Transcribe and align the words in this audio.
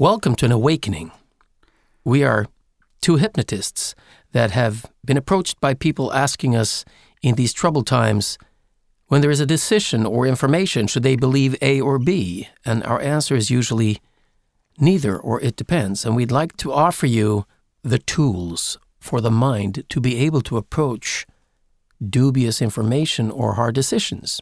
Welcome 0.00 0.34
to 0.36 0.46
an 0.46 0.52
awakening. 0.52 1.10
We 2.04 2.24
are 2.24 2.46
two 3.02 3.16
hypnotists 3.16 3.94
that 4.32 4.50
have 4.52 4.86
been 5.04 5.18
approached 5.18 5.60
by 5.60 5.74
people 5.74 6.10
asking 6.14 6.56
us 6.56 6.86
in 7.20 7.34
these 7.34 7.52
troubled 7.52 7.86
times 7.86 8.38
when 9.08 9.20
there 9.20 9.30
is 9.30 9.40
a 9.40 9.44
decision 9.44 10.06
or 10.06 10.26
information, 10.26 10.86
should 10.86 11.02
they 11.02 11.16
believe 11.16 11.54
A 11.60 11.82
or 11.82 11.98
B? 11.98 12.48
And 12.64 12.82
our 12.84 12.98
answer 13.02 13.36
is 13.36 13.50
usually 13.50 14.00
neither 14.78 15.18
or 15.18 15.38
it 15.42 15.56
depends. 15.56 16.06
And 16.06 16.16
we'd 16.16 16.32
like 16.32 16.56
to 16.56 16.72
offer 16.72 17.04
you 17.04 17.44
the 17.82 17.98
tools 17.98 18.78
for 19.00 19.20
the 19.20 19.30
mind 19.30 19.84
to 19.90 20.00
be 20.00 20.16
able 20.16 20.40
to 20.40 20.56
approach 20.56 21.26
dubious 22.02 22.62
information 22.62 23.30
or 23.30 23.52
hard 23.52 23.74
decisions. 23.74 24.40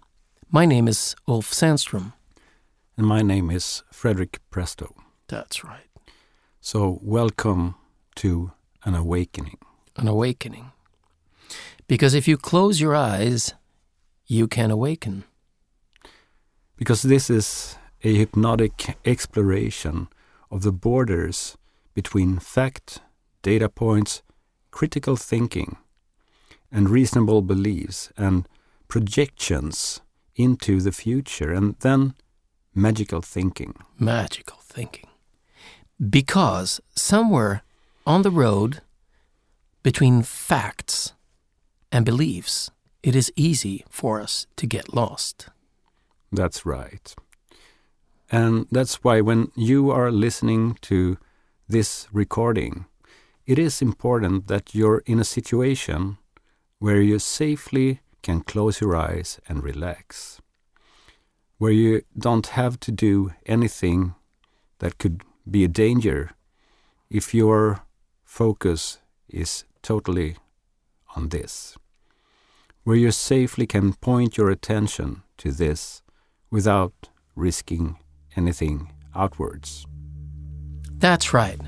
My 0.52 0.66
name 0.66 0.86
is 0.86 1.16
Ulf 1.26 1.50
Sandstrom. 1.50 2.12
And 2.96 3.08
my 3.08 3.22
name 3.22 3.50
is 3.50 3.82
Frederick 3.90 4.38
Presto. 4.52 4.94
That's 5.28 5.62
right. 5.62 5.86
So, 6.60 6.98
welcome 7.02 7.74
to 8.16 8.52
an 8.84 8.94
awakening. 8.94 9.58
An 9.96 10.08
awakening. 10.08 10.72
Because 11.86 12.14
if 12.14 12.26
you 12.26 12.36
close 12.36 12.80
your 12.80 12.96
eyes, 12.96 13.54
you 14.26 14.48
can 14.48 14.70
awaken. 14.70 15.24
Because 16.76 17.02
this 17.02 17.30
is 17.30 17.76
a 18.02 18.14
hypnotic 18.14 18.96
exploration 19.04 20.08
of 20.50 20.62
the 20.62 20.72
borders 20.72 21.56
between 21.94 22.38
fact, 22.38 23.00
data 23.42 23.68
points, 23.68 24.22
critical 24.70 25.16
thinking, 25.16 25.76
and 26.70 26.88
reasonable 26.88 27.42
beliefs 27.42 28.12
and 28.16 28.48
projections 28.86 30.00
into 30.36 30.80
the 30.80 30.92
future, 30.92 31.52
and 31.52 31.74
then 31.80 32.14
magical 32.74 33.20
thinking. 33.20 33.74
Magical 33.98 34.58
thinking. 34.62 35.07
Because 35.98 36.80
somewhere 36.94 37.62
on 38.06 38.22
the 38.22 38.30
road 38.30 38.80
between 39.82 40.22
facts 40.22 41.12
and 41.90 42.04
beliefs, 42.04 42.70
it 43.02 43.16
is 43.16 43.32
easy 43.34 43.84
for 43.88 44.20
us 44.20 44.46
to 44.56 44.66
get 44.66 44.94
lost. 44.94 45.48
That's 46.30 46.64
right. 46.64 47.14
And 48.30 48.66
that's 48.70 49.02
why 49.02 49.20
when 49.22 49.50
you 49.56 49.90
are 49.90 50.12
listening 50.12 50.76
to 50.82 51.16
this 51.68 52.06
recording, 52.12 52.86
it 53.46 53.58
is 53.58 53.82
important 53.82 54.46
that 54.48 54.74
you're 54.74 55.02
in 55.06 55.18
a 55.18 55.24
situation 55.24 56.18
where 56.78 57.00
you 57.00 57.18
safely 57.18 58.00
can 58.22 58.42
close 58.42 58.80
your 58.80 58.94
eyes 58.94 59.40
and 59.48 59.64
relax, 59.64 60.40
where 61.56 61.72
you 61.72 62.02
don't 62.16 62.48
have 62.48 62.78
to 62.80 62.92
do 62.92 63.32
anything 63.46 64.14
that 64.80 64.98
could 64.98 65.22
be 65.50 65.64
a 65.64 65.68
danger 65.68 66.30
if 67.10 67.34
your 67.34 67.82
focus 68.24 68.98
is 69.28 69.64
totally 69.82 70.36
on 71.16 71.28
this, 71.28 71.76
where 72.84 72.96
you 72.96 73.10
safely 73.10 73.66
can 73.66 73.94
point 73.94 74.36
your 74.36 74.50
attention 74.50 75.22
to 75.38 75.50
this 75.52 76.02
without 76.50 77.08
risking 77.34 77.96
anything 78.36 78.92
outwards. 79.14 79.86
That's 80.98 81.32
right. 81.32 81.60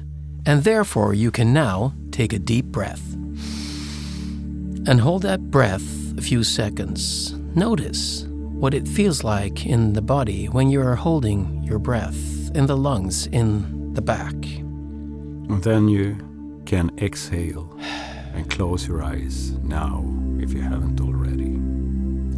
And 0.46 0.64
therefore, 0.64 1.14
you 1.14 1.30
can 1.30 1.52
now 1.52 1.92
take 2.10 2.32
a 2.32 2.38
deep 2.38 2.66
breath. 2.66 3.14
And 4.86 5.00
hold 5.00 5.22
that 5.22 5.50
breath 5.50 6.18
a 6.18 6.22
few 6.22 6.42
seconds. 6.42 7.34
Notice 7.54 8.24
what 8.28 8.74
it 8.74 8.88
feels 8.88 9.22
like 9.22 9.66
in 9.66 9.92
the 9.92 10.02
body 10.02 10.46
when 10.46 10.70
you 10.70 10.80
are 10.80 10.96
holding 10.96 11.62
your 11.62 11.78
breath, 11.78 12.39
in 12.54 12.66
the 12.66 12.76
lungs, 12.76 13.26
in 13.26 13.94
the 13.94 14.02
back. 14.02 14.34
And 14.34 15.62
then 15.62 15.88
you 15.88 16.16
can 16.66 16.90
exhale 16.98 17.68
and 18.34 18.48
close 18.50 18.86
your 18.86 19.02
eyes 19.02 19.52
now 19.62 20.04
if 20.38 20.52
you 20.52 20.60
haven't 20.62 21.00
already. 21.00 21.56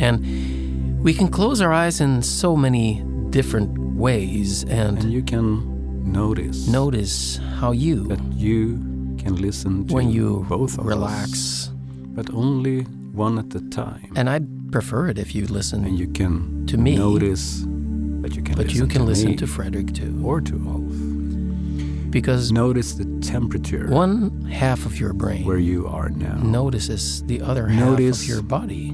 And 0.05 1.03
we 1.03 1.13
can 1.15 1.29
close 1.29 1.61
our 1.61 1.73
eyes 1.73 2.01
in 2.01 2.23
so 2.23 2.57
many 2.57 3.03
different 3.31 3.79
ways 3.97 4.65
and, 4.65 4.99
And 4.99 5.13
you 5.13 5.23
can 5.23 6.13
notice 6.13 6.67
notice 6.69 7.39
how 7.61 7.73
you, 7.73 8.05
that 8.09 8.21
you 8.33 8.79
can 9.19 9.37
listen 9.37 9.87
to 9.87 9.95
when 9.95 10.11
you 10.11 10.45
both 10.49 10.79
of 10.79 10.87
relax, 10.87 11.33
us, 11.33 11.71
but 12.15 12.33
only 12.35 12.83
one 13.13 13.39
at 13.39 13.55
a 13.55 13.61
time. 13.71 14.11
and 14.17 14.29
I'd 14.29 14.73
prefer 14.73 15.09
it 15.09 15.19
if 15.19 15.35
you 15.35 15.47
listen, 15.47 15.85
and 15.85 15.99
you 15.99 16.09
can 16.09 16.67
to 16.67 16.77
me, 16.79 16.97
notice 16.97 17.65
that 18.23 18.35
you 18.37 18.43
can 18.43 18.55
but 18.55 18.67
listen 18.67 18.81
you 18.81 18.87
can 18.87 19.01
to 19.03 19.07
listen 19.07 19.29
me 19.31 19.37
to 19.37 19.47
Frederick 19.47 19.93
too. 19.95 20.21
or 20.25 20.41
to 20.41 20.55
Ulf. 20.69 22.11
because 22.11 22.53
Notice 22.53 22.95
the 22.95 23.05
temperature 23.21 23.87
one 23.89 24.43
half 24.45 24.85
of 24.87 24.99
your 25.01 25.13
brain 25.13 25.45
where 25.45 25.59
you 25.59 25.87
are 25.87 26.09
now. 26.11 26.37
notices 26.37 27.23
the 27.25 27.41
other 27.41 27.67
half 27.69 27.99
of 27.99 28.25
your 28.25 28.43
body 28.43 28.89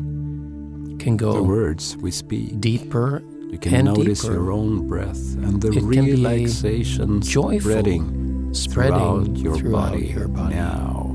can 0.98 1.16
go 1.16 1.32
the 1.34 1.42
words 1.42 1.96
we 1.98 2.10
speak. 2.10 2.60
deeper 2.60 3.22
You 3.50 3.58
can 3.58 3.84
notice 3.84 4.22
deeper. 4.22 4.34
your 4.34 4.50
own 4.52 4.86
breath 4.88 5.34
and 5.44 5.60
the 5.60 5.68
It 5.72 5.82
relaxation 5.82 7.22
spreading 7.22 8.52
spreading 8.54 9.34
throughout 9.34 9.36
your 9.36 9.56
throughout 9.56 9.92
body 9.92 10.06
your 10.06 10.28
body. 10.28 10.54
now. 10.54 11.14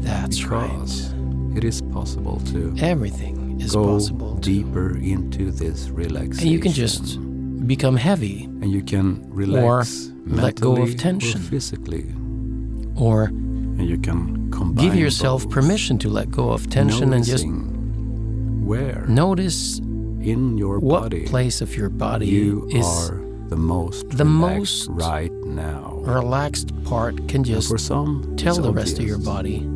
That's 0.00 0.40
because 0.40 1.12
right. 1.12 1.56
it 1.56 1.64
is 1.64 1.80
possible 1.82 2.40
to 2.52 2.74
Everything 2.78 3.60
is 3.60 3.72
go 3.74 3.84
possible. 3.94 4.36
to- 4.36 4.40
deeper 4.40 4.96
into 4.98 5.50
this 5.50 5.90
relaxation. 5.90 6.42
And 6.46 6.52
you 6.52 6.60
can 6.60 6.72
just 6.72 7.18
become 7.66 7.96
heavy 7.96 8.44
and 8.44 8.70
you 8.72 8.82
can 8.82 9.24
relax 9.30 10.10
let 10.26 10.60
go 10.60 10.82
of 10.82 10.96
tension. 10.96 11.40
or 11.40 11.44
physically, 11.44 12.04
or 12.96 13.24
and 13.24 13.88
you 13.88 13.98
can 13.98 14.50
combine 14.50 14.84
give 14.84 14.94
yourself 14.94 15.44
both, 15.44 15.52
permission 15.52 15.98
to 15.98 16.08
let 16.08 16.30
go 16.30 16.50
of 16.50 16.68
tension 16.68 17.12
and 17.12 17.24
just 17.24 17.46
noticing 17.46 18.66
where 18.66 19.04
notice 19.08 19.78
in 19.78 20.58
your 20.58 20.78
what 20.80 21.02
body 21.02 21.26
place 21.26 21.60
of 21.60 21.74
your 21.76 21.88
body 21.88 22.26
you 22.26 22.66
is 22.70 22.84
are 22.86 23.16
the 23.48 23.56
most 23.56 24.08
the 24.10 24.24
relaxed 24.24 24.88
most 24.88 25.02
right 25.02 25.32
now. 25.46 25.94
relaxed 26.04 26.84
part 26.84 27.16
can 27.28 27.36
And 27.38 27.46
just 27.46 27.68
for 27.68 27.78
some, 27.78 28.34
tell 28.36 28.56
the 28.56 28.72
rest 28.72 28.98
of 28.98 29.04
your 29.06 29.18
body 29.18 29.66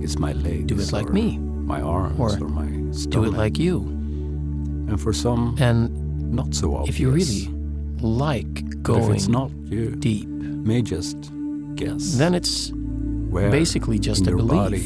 It's 0.00 0.18
my 0.18 0.32
legs. 0.32 0.66
Do 0.66 0.78
it 0.78 0.92
like 0.92 1.10
me. 1.10 1.38
My 1.38 1.80
arms 1.80 2.18
Or 2.18 2.30
or, 2.38 2.48
my 2.48 2.66
do 3.10 3.24
it 3.24 3.32
like 3.32 3.58
you 3.58 3.80
And 4.88 5.00
for 5.00 5.12
some, 5.12 5.56
and 5.58 5.90
not 6.30 6.54
so 6.54 6.76
obvious. 6.76 6.94
if 6.94 7.00
you 7.00 7.10
really 7.10 7.48
like 8.00 8.82
going 8.82 9.14
it's 9.14 9.28
not, 9.28 9.50
you 9.64 9.94
deep 9.96 10.28
may 10.28 10.82
just 10.82 11.16
guess. 11.74 12.14
then 12.14 12.34
it's 12.34 12.72
where 13.30 13.50
basically 13.50 13.98
just 13.98 14.26
a 14.26 14.36
belief 14.36 14.50
body 14.50 14.82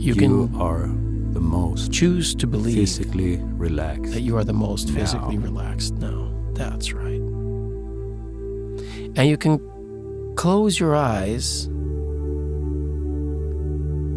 you 0.00 0.14
can 0.14 0.54
are 0.56 0.88
the 1.32 1.40
most 1.40 1.92
choose 1.92 2.34
to 2.34 2.46
believe 2.46 2.76
physically 2.76 3.38
relaxed. 3.54 4.12
that 4.12 4.20
you 4.20 4.36
are 4.36 4.44
the 4.44 4.52
most 4.52 4.90
physically 4.90 5.36
now. 5.36 5.44
relaxed 5.44 5.94
now. 5.94 6.32
That's 6.54 6.92
right. 6.92 7.20
And 9.14 9.28
you 9.28 9.36
can 9.36 9.60
close 10.36 10.80
your 10.80 10.96
eyes 10.96 11.66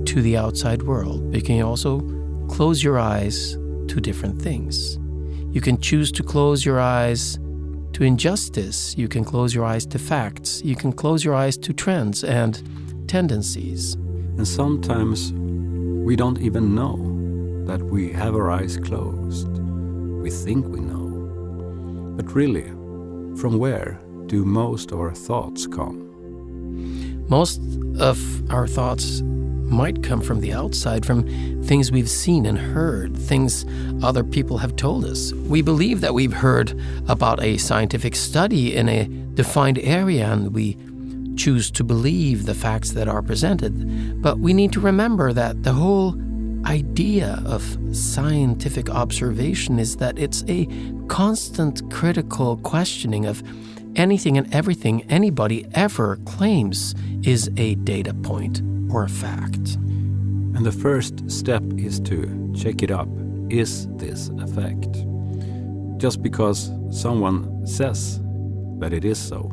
to 0.05 0.21
the 0.21 0.37
outside 0.37 0.83
world. 0.83 1.33
You 1.35 1.41
can 1.41 1.61
also 1.61 1.99
close 2.47 2.83
your 2.83 2.97
eyes 2.99 3.53
to 3.87 3.99
different 4.01 4.41
things. 4.41 4.97
You 5.55 5.61
can 5.61 5.79
choose 5.79 6.11
to 6.11 6.21
close 6.21 6.65
your 6.65 6.81
eyes 6.81 7.39
to 7.93 8.03
injustice. 8.03 8.93
You 8.97 9.07
can 9.07 9.23
close 9.23 9.55
your 9.55 9.63
eyes 9.63 9.85
to 9.85 9.97
facts. 9.97 10.61
You 10.65 10.75
can 10.75 10.91
close 10.91 11.23
your 11.23 11.33
eyes 11.33 11.57
to 11.59 11.71
trends 11.71 12.25
and 12.25 12.61
tendencies. 13.07 13.93
And 13.93 14.45
sometimes 14.45 15.31
we 15.31 16.17
don't 16.17 16.41
even 16.41 16.75
know 16.75 16.97
that 17.67 17.81
we 17.81 18.11
have 18.11 18.35
our 18.35 18.51
eyes 18.51 18.75
closed. 18.75 19.47
We 19.47 20.29
think 20.29 20.67
we 20.67 20.81
know. 20.81 21.07
But 22.17 22.35
really, 22.35 22.67
from 23.39 23.57
where 23.57 23.97
do 24.25 24.43
most 24.43 24.91
of 24.91 24.99
our 24.99 25.13
thoughts 25.13 25.67
come? 25.67 27.25
Most 27.29 27.61
of 28.01 28.51
our 28.51 28.67
thoughts 28.67 29.21
might 29.75 30.01
come 30.01 30.21
from 30.21 30.39
the 30.39 30.53
outside, 30.53 31.05
from 31.05 31.23
things 31.63 31.91
we've 31.91 32.09
seen 32.09 32.45
and 32.45 32.57
heard, 32.57 33.15
things 33.15 33.65
other 34.01 34.23
people 34.23 34.57
have 34.57 34.77
told 34.77 35.03
us. 35.03 35.33
We 35.33 35.61
believe 35.61 35.99
that 35.99 36.13
we've 36.13 36.33
heard 36.33 36.79
about 37.09 37.43
a 37.43 37.57
scientific 37.57 38.15
study 38.15 38.73
in 38.73 38.87
a 38.87 39.05
defined 39.35 39.79
area 39.79 40.31
and 40.31 40.53
we 40.53 40.77
choose 41.35 41.69
to 41.71 41.83
believe 41.83 42.45
the 42.45 42.53
facts 42.53 42.91
that 42.91 43.09
are 43.09 43.21
presented. 43.21 44.21
But 44.21 44.39
we 44.39 44.53
need 44.53 44.71
to 44.73 44.79
remember 44.79 45.33
that 45.33 45.63
the 45.63 45.73
whole 45.73 46.15
idea 46.65 47.43
of 47.45 47.77
scientific 47.91 48.89
observation 48.89 49.77
is 49.77 49.97
that 49.97 50.17
it's 50.17 50.45
a 50.47 50.67
constant 51.09 51.91
critical 51.91 52.57
questioning 52.57 53.25
of 53.25 53.43
anything 53.97 54.37
and 54.37 54.51
everything 54.53 55.03
anybody 55.03 55.65
ever 55.73 56.15
claims 56.25 56.95
is 57.23 57.51
a 57.57 57.75
data 57.75 58.13
point 58.13 58.61
or 58.95 59.03
a 59.03 59.09
fact. 59.09 59.75
And 60.55 60.65
the 60.65 60.71
first 60.71 61.29
step 61.29 61.61
is 61.77 61.99
to 62.01 62.53
check 62.55 62.81
it 62.81 62.91
up. 62.91 63.09
Is 63.49 63.87
this 63.97 64.29
a 64.39 64.47
fact? 64.47 65.03
Just 65.97 66.21
because 66.23 66.71
someone 66.89 67.67
says 67.67 68.21
that 68.79 68.93
it 68.93 69.03
is 69.03 69.19
so, 69.19 69.51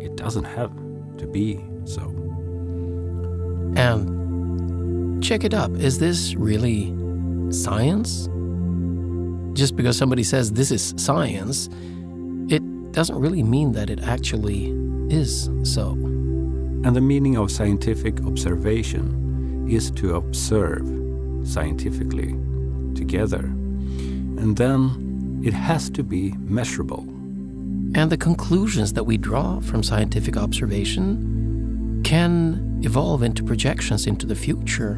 it 0.00 0.14
doesn't 0.14 0.44
have 0.44 0.70
to 1.16 1.26
be 1.26 1.58
so. 1.84 2.02
And 3.74 5.20
check 5.20 5.42
it 5.42 5.52
up. 5.52 5.72
Is 5.72 5.98
this 5.98 6.36
really 6.36 6.94
science? 7.50 8.28
Just 9.58 9.74
because 9.74 9.98
somebody 9.98 10.22
says 10.22 10.52
this 10.52 10.70
is 10.70 10.94
science, 10.96 11.68
it 12.48 12.62
doesn't 12.92 13.18
really 13.18 13.42
mean 13.42 13.72
that 13.72 13.90
it 13.90 13.98
actually 14.00 14.72
is 15.10 15.50
so. 15.64 16.17
And 16.84 16.94
the 16.94 17.00
meaning 17.00 17.36
of 17.36 17.50
scientific 17.50 18.20
observation 18.22 19.66
is 19.68 19.90
to 19.92 20.14
observe 20.14 20.86
scientifically 21.44 22.36
together. 22.94 23.44
And 24.40 24.56
then 24.56 25.40
it 25.44 25.52
has 25.52 25.90
to 25.90 26.02
be 26.02 26.32
measurable. 26.38 27.00
And 27.94 28.10
the 28.10 28.16
conclusions 28.16 28.92
that 28.92 29.04
we 29.04 29.16
draw 29.16 29.60
from 29.60 29.82
scientific 29.82 30.36
observation 30.36 32.02
can 32.04 32.80
evolve 32.82 33.22
into 33.22 33.42
projections 33.42 34.06
into 34.06 34.26
the 34.26 34.34
future. 34.34 34.92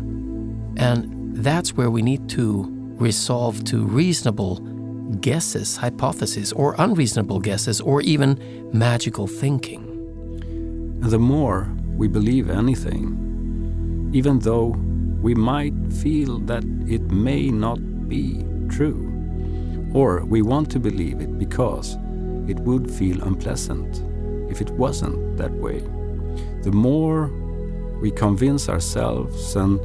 And 0.77 1.37
that's 1.37 1.77
where 1.77 1.91
we 1.91 2.03
need 2.03 2.29
to 2.31 2.67
resolve 2.99 3.65
to 3.65 3.85
reasonable 3.85 4.57
guesses, 5.21 5.77
hypotheses, 5.77 6.53
or 6.53 6.75
unreasonable 6.79 7.41
guesses, 7.41 7.81
or 7.81 8.01
even 8.03 8.39
magical 8.73 9.27
thinking. 9.27 9.90
And 11.03 11.11
the 11.11 11.19
more 11.19 11.69
we 11.97 12.09
believe 12.09 12.51
anything, 12.51 14.11
even 14.13 14.39
though 14.41 14.77
we 15.23 15.35
might 15.35 15.75
feel 15.93 16.39
that 16.41 16.65
it 16.89 17.11
may 17.11 17.49
not 17.51 18.09
be 18.09 18.45
true, 18.69 19.07
or 19.95 20.25
we 20.25 20.43
want 20.43 20.71
to 20.71 20.79
believe 20.79 21.21
it 21.21 21.39
because 21.39 21.97
it 22.49 22.59
would 22.61 22.91
feel 22.91 23.23
unpleasant 23.23 24.03
if 24.51 24.61
it 24.61 24.71
wasn't 24.71 25.37
that 25.37 25.53
way. 25.53 25.81
The 26.63 26.73
more 26.73 27.29
we 28.01 28.11
convince 28.11 28.69
ourselves, 28.69 29.57
and 29.57 29.81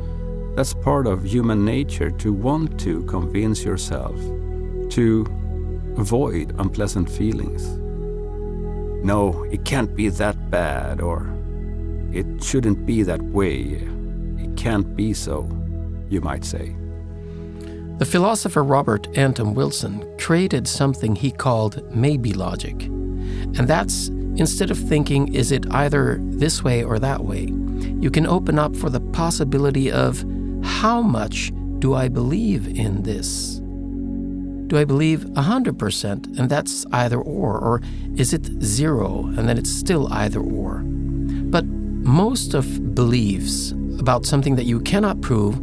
that's 0.58 0.74
part 0.74 1.08
of 1.08 1.24
human 1.24 1.66
nature 1.66 2.12
to 2.12 2.34
want 2.34 2.80
to 2.82 3.04
convince 3.04 3.64
yourself 3.64 4.16
to 4.92 5.26
avoid 5.98 6.54
unpleasant 6.60 7.10
feelings. 7.10 7.85
No, 9.06 9.44
it 9.52 9.66
can't 9.66 9.96
be 9.96 10.10
that 10.10 10.50
bad, 10.50 11.00
or 11.00 11.32
it 12.12 12.44
shouldn't 12.44 12.88
be 12.88 13.04
that 13.04 13.22
way. 13.22 13.80
It 14.40 14.58
can't 14.58 14.96
be 14.96 15.14
so, 15.14 15.48
you 16.10 16.22
might 16.22 16.44
say. 16.44 16.76
The 18.00 18.08
philosopher 18.10 18.64
Robert 18.64 19.08
Anton 19.16 19.54
Wilson 19.54 20.04
created 20.18 20.68
something 20.68 21.16
he 21.16 21.30
called 21.30 21.84
maybe 21.96 22.34
logic. 22.34 22.86
And 22.86 23.68
that's 23.68 24.08
instead 24.38 24.72
of 24.72 24.80
thinking, 24.80 25.36
is 25.36 25.52
it 25.52 25.72
either 25.72 26.18
this 26.20 26.64
way 26.64 26.84
or 26.84 26.98
that 26.98 27.24
way, 27.24 27.44
you 28.02 28.10
can 28.10 28.26
open 28.26 28.58
up 28.58 28.76
for 28.76 28.90
the 28.90 29.02
possibility 29.02 29.92
of 29.92 30.26
how 30.64 31.04
much 31.04 31.54
do 31.78 31.94
I 31.94 32.08
believe 32.08 32.68
in 32.68 33.04
this? 33.04 33.55
Do 34.68 34.78
I 34.78 34.86
believe 34.86 35.20
100% 35.20 36.40
and 36.40 36.50
that's 36.50 36.86
either 36.92 37.20
or? 37.22 37.60
Or 37.60 37.82
is 38.16 38.34
it 38.34 38.46
zero 38.64 39.26
and 39.38 39.48
then 39.48 39.58
it's 39.58 39.72
still 39.72 40.12
either 40.12 40.40
or? 40.40 40.80
But 40.86 41.66
most 41.66 42.54
of 42.54 42.96
beliefs 42.96 43.74
about 44.00 44.26
something 44.26 44.56
that 44.56 44.66
you 44.66 44.80
cannot 44.80 45.22
prove 45.22 45.60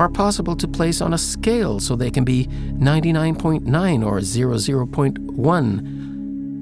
are 0.00 0.08
possible 0.08 0.54
to 0.56 0.68
place 0.68 1.00
on 1.00 1.12
a 1.12 1.18
scale 1.18 1.80
so 1.80 1.96
they 1.96 2.10
can 2.10 2.24
be 2.24 2.46
99.9 2.46 4.06
or 4.06 4.18
00.1. 4.20 5.98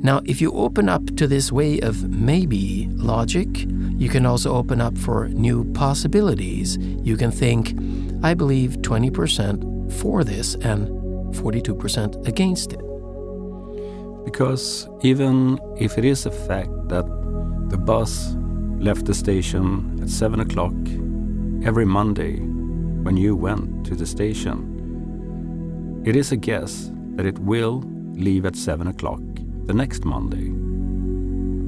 Now, 0.02 0.20
if 0.24 0.40
you 0.40 0.52
open 0.52 0.88
up 0.88 1.04
to 1.16 1.26
this 1.26 1.52
way 1.52 1.80
of 1.80 2.08
maybe 2.08 2.88
logic, 2.92 3.66
you 3.98 4.08
can 4.08 4.24
also 4.24 4.54
open 4.54 4.80
up 4.80 4.96
for 4.96 5.28
new 5.28 5.64
possibilities. 5.72 6.76
You 6.78 7.16
can 7.16 7.30
think, 7.30 7.74
I 8.22 8.34
believe 8.34 8.78
20% 8.78 9.92
for 9.92 10.24
this 10.24 10.54
and 10.56 10.95
42% 11.32 12.26
against 12.26 12.72
it. 12.72 12.80
Because 14.24 14.88
even 15.02 15.58
if 15.78 15.98
it 15.98 16.04
is 16.04 16.26
a 16.26 16.30
fact 16.30 16.70
that 16.88 17.06
the 17.68 17.76
bus 17.78 18.36
left 18.78 19.06
the 19.06 19.14
station 19.14 19.98
at 20.02 20.08
7 20.08 20.40
o'clock 20.40 20.74
every 21.64 21.84
Monday 21.84 22.36
when 22.38 23.16
you 23.16 23.34
went 23.34 23.84
to 23.86 23.96
the 23.96 24.06
station. 24.06 26.02
It 26.04 26.14
is 26.14 26.30
a 26.30 26.36
guess 26.36 26.92
that 27.16 27.26
it 27.26 27.38
will 27.38 27.82
leave 28.14 28.46
at 28.46 28.54
7 28.54 28.86
o'clock 28.86 29.20
the 29.64 29.74
next 29.74 30.04
Monday. 30.04 30.52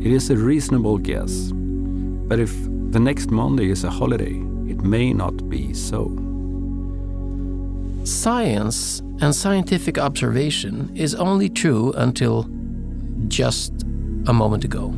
It 0.04 0.12
is 0.12 0.30
a 0.30 0.36
reasonable 0.36 0.98
guess, 0.98 1.50
but 1.52 2.38
if 2.38 2.52
the 2.90 3.00
next 3.00 3.30
Monday 3.30 3.70
is 3.70 3.82
a 3.82 3.90
holiday, 3.90 4.36
it 4.68 4.82
may 4.82 5.12
not 5.12 5.48
be 5.48 5.74
so. 5.74 6.16
Science 8.04 9.02
and 9.20 9.34
scientific 9.34 9.98
observation 9.98 10.92
is 10.96 11.14
only 11.14 11.48
true 11.48 11.92
until 11.96 12.48
just 13.26 13.72
a 14.26 14.32
moment 14.32 14.64
ago. 14.64 14.94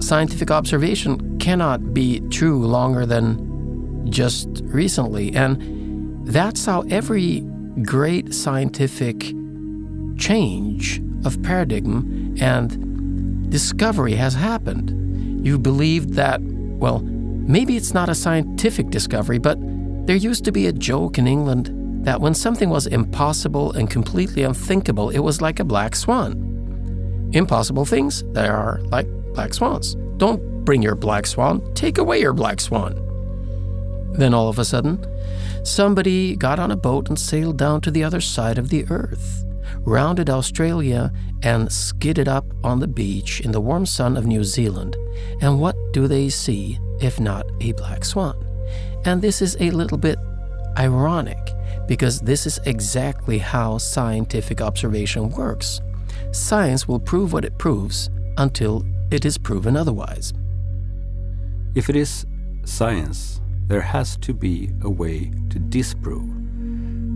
Scientific 0.00 0.50
observation 0.50 1.38
cannot 1.38 1.92
be 1.92 2.20
true 2.30 2.64
longer 2.64 3.04
than 3.04 4.08
just 4.10 4.48
recently. 4.64 5.34
And 5.34 6.26
that's 6.26 6.64
how 6.64 6.82
every 6.82 7.40
great 7.82 8.32
scientific 8.32 9.32
change 10.16 11.02
of 11.24 11.42
paradigm 11.42 12.36
and 12.40 13.50
discovery 13.50 14.14
has 14.14 14.34
happened. 14.34 15.44
You 15.44 15.58
believed 15.58 16.14
that, 16.14 16.40
well, 16.42 17.00
maybe 17.00 17.76
it's 17.76 17.94
not 17.94 18.08
a 18.08 18.14
scientific 18.14 18.90
discovery, 18.90 19.38
but 19.38 19.58
there 20.06 20.16
used 20.16 20.44
to 20.44 20.52
be 20.52 20.66
a 20.66 20.72
joke 20.72 21.18
in 21.18 21.26
England 21.26 21.70
that 22.06 22.20
when 22.20 22.34
something 22.34 22.70
was 22.70 22.86
impossible 22.86 23.72
and 23.72 23.90
completely 23.90 24.44
unthinkable, 24.44 25.10
it 25.10 25.18
was 25.18 25.42
like 25.42 25.58
a 25.58 25.64
black 25.64 25.96
swan. 25.96 27.30
Impossible 27.32 27.84
things, 27.84 28.22
they 28.32 28.46
are 28.46 28.78
like 28.92 29.08
black 29.34 29.52
swans. 29.52 29.96
Don't 30.16 30.64
bring 30.64 30.82
your 30.82 30.94
black 30.94 31.26
swan, 31.26 31.60
take 31.74 31.98
away 31.98 32.20
your 32.20 32.32
black 32.32 32.60
swan. 32.60 32.94
Then 34.12 34.34
all 34.34 34.48
of 34.48 34.60
a 34.60 34.64
sudden, 34.64 35.04
somebody 35.64 36.36
got 36.36 36.60
on 36.60 36.70
a 36.70 36.76
boat 36.76 37.08
and 37.08 37.18
sailed 37.18 37.58
down 37.58 37.80
to 37.80 37.90
the 37.90 38.04
other 38.04 38.20
side 38.20 38.56
of 38.56 38.68
the 38.68 38.86
earth, 38.88 39.44
rounded 39.80 40.30
Australia, 40.30 41.12
and 41.42 41.72
skidded 41.72 42.28
up 42.28 42.44
on 42.62 42.78
the 42.78 42.86
beach 42.86 43.40
in 43.40 43.50
the 43.50 43.60
warm 43.60 43.84
sun 43.84 44.16
of 44.16 44.26
New 44.26 44.44
Zealand. 44.44 44.96
And 45.40 45.60
what 45.60 45.74
do 45.92 46.06
they 46.06 46.28
see 46.28 46.78
if 47.00 47.18
not 47.18 47.46
a 47.60 47.72
black 47.72 48.04
swan? 48.04 48.36
And 49.04 49.20
this 49.20 49.42
is 49.42 49.56
a 49.58 49.72
little 49.72 49.98
bit 49.98 50.20
ironic 50.78 51.55
because 51.86 52.20
this 52.20 52.46
is 52.46 52.58
exactly 52.66 53.38
how 53.38 53.78
scientific 53.78 54.60
observation 54.60 55.30
works. 55.30 55.80
Science 56.32 56.88
will 56.88 57.00
prove 57.00 57.32
what 57.32 57.44
it 57.44 57.58
proves 57.58 58.10
until 58.38 58.84
it 59.10 59.24
is 59.24 59.38
proven 59.38 59.76
otherwise. 59.76 60.32
If 61.74 61.88
it 61.88 61.96
is 61.96 62.26
science, 62.64 63.40
there 63.66 63.80
has 63.80 64.16
to 64.18 64.32
be 64.32 64.70
a 64.82 64.90
way 64.90 65.30
to 65.50 65.58
disprove. 65.58 66.28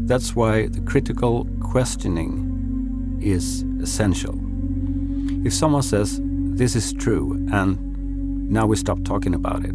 That's 0.06 0.34
why 0.34 0.66
the 0.68 0.80
critical 0.80 1.46
questioning 1.60 3.18
is 3.22 3.62
essential. 3.82 4.34
If 5.46 5.52
someone 5.54 5.82
says, 5.82 6.20
this 6.22 6.76
is 6.76 6.92
true, 6.92 7.46
and 7.52 8.50
now 8.50 8.66
we 8.66 8.76
stop 8.76 9.02
talking 9.04 9.34
about 9.34 9.64
it, 9.64 9.74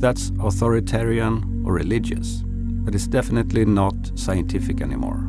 that's 0.00 0.32
authoritarian 0.40 1.62
or 1.66 1.74
religious, 1.74 2.42
but 2.90 2.96
it's 2.96 3.06
definitely 3.06 3.64
not 3.64 3.94
scientific 4.16 4.80
anymore. 4.80 5.22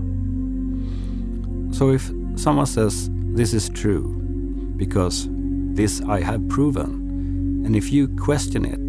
So 1.72 1.92
if 1.92 2.12
someone 2.34 2.66
says, 2.66 3.08
this 3.36 3.54
is 3.54 3.70
true, 3.70 4.16
because 4.78 5.28
this 5.76 6.02
I 6.02 6.22
have 6.22 6.50
proven, 6.50 7.62
and 7.64 7.76
if 7.76 7.92
you 7.92 8.08
question 8.18 8.66
it, 8.66 8.80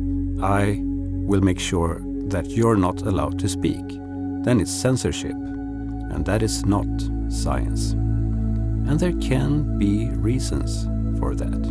I 0.43 0.81
will 0.81 1.43
make 1.43 1.61
sure 1.61 2.01
that 2.29 2.49
you're 2.49 2.77
not 2.77 3.03
allowed 3.03 3.39
to 3.41 3.49
speak, 3.49 3.87
then 4.43 4.59
it's 4.59 4.73
censorship, 4.73 5.33
and 5.33 6.25
that 6.25 6.43
is 6.43 6.65
not 6.65 6.89
science. 7.29 7.93
And 7.93 8.99
there 8.99 9.13
can 9.21 9.77
be 9.79 10.09
reasons 10.13 10.89
for 11.19 11.35
that. 11.35 11.63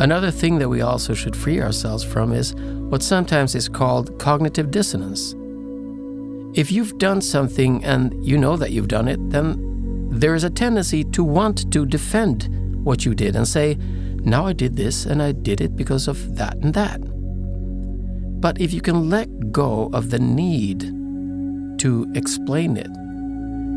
Another 0.00 0.32
thing 0.32 0.58
that 0.58 0.68
we 0.68 0.80
also 0.80 1.14
should 1.14 1.36
free 1.36 1.60
ourselves 1.60 2.02
from 2.02 2.32
is 2.32 2.52
what 2.90 3.00
sometimes 3.00 3.54
is 3.54 3.68
called 3.68 4.18
cognitive 4.18 4.72
dissonance. 4.72 5.36
If 6.54 6.70
you've 6.70 6.98
done 6.98 7.22
something 7.22 7.82
and 7.82 8.14
you 8.24 8.36
know 8.36 8.56
that 8.56 8.72
you've 8.72 8.88
done 8.88 9.08
it, 9.08 9.18
then 9.30 10.08
there 10.10 10.34
is 10.34 10.44
a 10.44 10.50
tendency 10.50 11.02
to 11.04 11.24
want 11.24 11.72
to 11.72 11.86
defend 11.86 12.48
what 12.84 13.06
you 13.06 13.14
did 13.14 13.36
and 13.36 13.48
say, 13.48 13.78
Now 14.20 14.46
I 14.46 14.52
did 14.52 14.76
this 14.76 15.06
and 15.06 15.22
I 15.22 15.32
did 15.32 15.62
it 15.62 15.76
because 15.76 16.08
of 16.08 16.36
that 16.36 16.56
and 16.56 16.74
that. 16.74 17.00
But 18.40 18.60
if 18.60 18.74
you 18.74 18.82
can 18.82 19.08
let 19.08 19.52
go 19.52 19.88
of 19.94 20.10
the 20.10 20.18
need 20.18 20.80
to 21.78 22.12
explain 22.14 22.76
it 22.76 22.90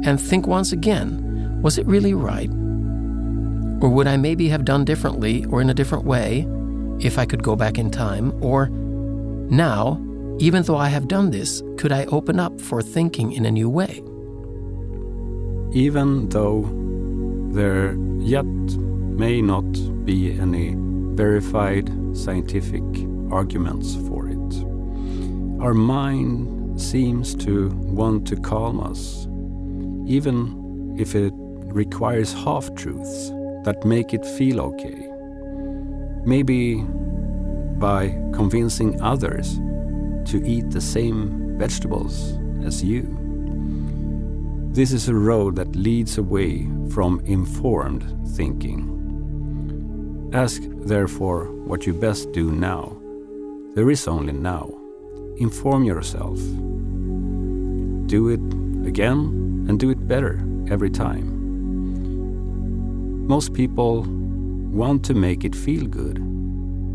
and 0.05 0.20
think 0.20 0.46
once 0.46 0.74
again, 0.74 1.62
was 1.62 1.77
it 1.77 1.86
really 1.86 2.13
right? 2.13 2.50
Or 3.82 3.89
would 3.89 4.08
I 4.08 4.17
maybe 4.17 4.50
have 4.50 4.65
done 4.65 4.84
differently 4.84 5.46
or 5.46 5.62
in 5.62 5.70
a 5.70 5.74
different 5.74 6.03
way 6.03 6.46
if 7.00 7.17
I 7.17 7.25
could 7.25 7.41
go 7.41 7.55
back 7.55 7.77
in 7.77 7.89
time? 7.89 8.34
Or 8.44 8.67
now, 8.67 10.01
even 10.39 10.63
though 10.63 10.77
I 10.77 10.89
have 10.89 11.08
done 11.08 11.32
this, 11.32 11.63
could 11.77 11.92
I 11.92 12.06
open 12.06 12.39
up 12.39 12.60
for 12.60 12.82
thinking 12.82 13.32
in 13.32 13.46
a 13.46 13.51
new 13.51 13.70
way? 13.70 14.04
Even 15.72 16.27
though 16.30 16.70
there 17.51 17.96
yet 18.20 18.46
may 18.46 19.42
not 19.42 19.72
be 20.06 20.38
any 20.38 20.75
verified 21.15 21.89
scientific 22.13 22.84
arguments 23.32 23.96
for 24.08 24.27
it, 24.27 24.65
our 25.62 25.74
mind 25.74 26.82
seems 26.82 27.34
to 27.36 27.70
want 27.70 28.27
to 28.27 28.36
calm 28.36 28.82
us, 28.82 29.27
even 30.06 30.96
if 31.00 31.15
it 31.15 31.34
requires 31.36 32.34
half 32.34 32.74
truths 32.75 33.30
that 33.63 33.86
make 33.86 34.13
it 34.13 34.25
feel 34.25 34.60
okay. 34.60 35.10
Maybe 36.25 36.84
by 37.80 38.10
convincing 38.34 39.01
others 39.01 39.60
to 40.25 40.46
eat 40.46 40.72
the 40.72 40.82
same 40.82 41.58
vegetables 41.58 42.38
as 42.63 42.84
you. 42.84 43.03
This 44.72 44.91
is 44.91 45.08
a 45.08 45.15
road 45.15 45.55
that 45.55 45.75
leads 45.75 46.17
away 46.17 46.67
from 46.89 47.22
informed 47.25 48.03
thinking. 48.36 48.91
Ask, 50.34 50.62
therefore, 50.86 51.46
what 51.65 51.86
you 51.86 51.94
best 51.94 52.32
do 52.34 52.51
now. 52.51 52.98
There 53.75 53.89
is 53.89 54.08
only 54.08 54.34
now. 54.34 54.70
Inform 55.38 55.84
yourself. 55.84 56.38
Do 58.08 58.29
it 58.29 58.41
again 58.88 59.65
and 59.70 59.79
do 59.79 59.89
it 59.89 60.08
better 60.08 60.39
every 60.70 60.89
time. 60.89 61.44
Most 63.27 63.53
people 63.53 64.03
want 64.03 65.03
to 65.05 65.13
make 65.13 65.44
it 65.44 65.55
feel 65.55 65.86
good, 65.88 66.17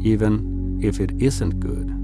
even 0.02 0.78
if 0.82 1.00
it 1.00 1.12
isn't 1.18 1.60
good. 1.60 1.99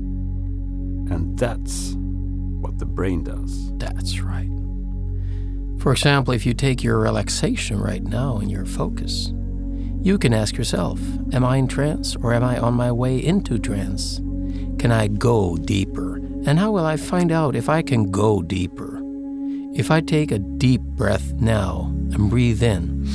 And 1.11 1.39
that's 1.39 1.95
what 1.97 2.79
the 2.79 2.87
brain 2.87 3.25
does. 3.25 3.73
That's 3.79 4.21
right. 4.21 4.51
For 5.79 5.93
example, 5.93 6.35
if 6.35 6.45
you 6.45 6.55
take 6.55 6.83
your 6.83 6.99
relaxation 6.99 7.79
right 7.79 8.03
now 8.03 8.39
and 8.39 8.51
your 8.51 8.67
focus, 8.67 9.33
you 10.03 10.19
can 10.19 10.35
ask 10.35 10.57
yourself 10.57 11.01
Am 11.33 11.45
I 11.45 11.57
in 11.57 11.69
trance 11.69 12.17
or 12.17 12.33
am 12.33 12.45
I 12.45 12.59
on 12.59 12.75
my 12.75 12.93
way 12.93 13.19
into 13.19 13.59
trance? 13.59 14.19
Can 14.79 14.93
I 14.93 15.09
go 15.09 15.57
deeper? 15.57 16.17
And 16.47 16.59
how 16.59 16.71
will 16.71 16.85
I 16.85 16.97
find 16.97 17.33
out 17.33 17.57
if 17.57 17.69
I 17.69 17.83
can 17.83 18.11
go 18.11 18.43
deeper? 18.43 19.01
If 19.75 19.91
I 19.91 20.01
take 20.01 20.31
a 20.31 20.39
deep 20.39 20.81
breath 20.81 21.33
now 21.35 21.93
and 22.13 22.31
breathe 22.31 22.63
in, 22.63 23.07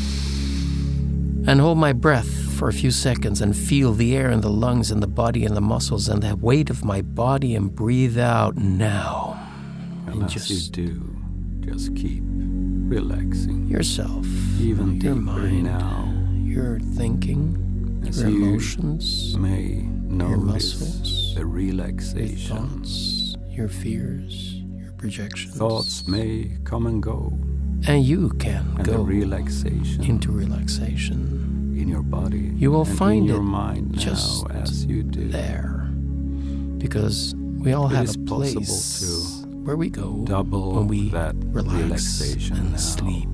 and 1.48 1.60
hold 1.60 1.78
my 1.78 1.94
breath 1.94 2.51
for 2.62 2.70
a 2.70 2.74
few 2.74 2.92
seconds 2.92 3.42
and 3.42 3.58
feel 3.58 3.92
the 3.92 4.16
air 4.16 4.30
in 4.30 4.42
the 4.42 4.50
lungs 4.52 4.92
and 4.92 5.02
the 5.02 5.08
body 5.08 5.46
and 5.46 5.58
the 5.58 5.62
muscles 5.62 6.08
and 6.08 6.22
the 6.22 6.36
weight 6.36 6.70
of 6.70 6.86
my 6.86 7.02
body 7.02 7.56
and 7.56 7.74
breathe 7.74 8.20
out 8.20 8.56
now. 8.56 9.36
And, 10.06 10.22
and 10.22 10.30
just 10.30 10.48
you 10.48 10.72
do, 10.72 11.18
just 11.66 11.96
keep 11.96 12.22
relaxing. 12.24 13.68
Yourself, 13.68 14.28
even 14.60 15.02
your 15.02 15.16
mind, 15.16 15.64
now. 15.64 16.14
Your 16.36 16.80
thinking, 16.80 18.04
as 18.08 18.22
your 18.22 18.30
you 18.30 18.44
emotions, 18.44 19.36
may 19.38 19.90
your 20.12 20.38
muscles, 20.38 21.34
the 21.34 21.44
relaxation, 21.44 22.58
your 22.58 22.60
thoughts, 22.60 23.36
your 23.50 23.70
fears, 23.70 24.62
your 24.78 24.92
projections. 24.92 25.58
Thoughts 25.58 26.08
may 26.08 26.60
come 26.64 26.86
and 26.86 27.02
go. 27.02 27.34
And 27.88 28.06
you 28.06 28.30
can 28.38 28.76
and 28.78 28.86
go 28.86 29.02
relaxation. 29.02 30.04
into 30.04 30.32
relaxation 30.32 31.41
in 31.82 31.88
your 31.88 32.04
body. 32.04 32.52
You 32.56 32.72
will 32.72 32.86
find 32.86 33.26
your 33.26 33.38
it 33.38 33.44
mind 33.44 33.98
just 33.98 34.50
as 34.52 34.86
you 34.86 35.04
do 35.04 35.28
there, 35.28 35.90
because 36.78 37.34
we 37.36 37.74
all 37.74 37.90
it 37.90 37.96
have 37.96 38.16
a 38.16 38.20
place 38.20 39.44
where 39.64 39.76
we 39.76 39.90
go 39.90 40.24
double 40.26 40.74
when 40.74 40.88
we 40.88 41.10
that 41.10 41.36
relax 41.36 41.78
relaxation 41.78 42.58
and 42.58 42.72
now. 42.72 42.78
sleep. 42.78 43.30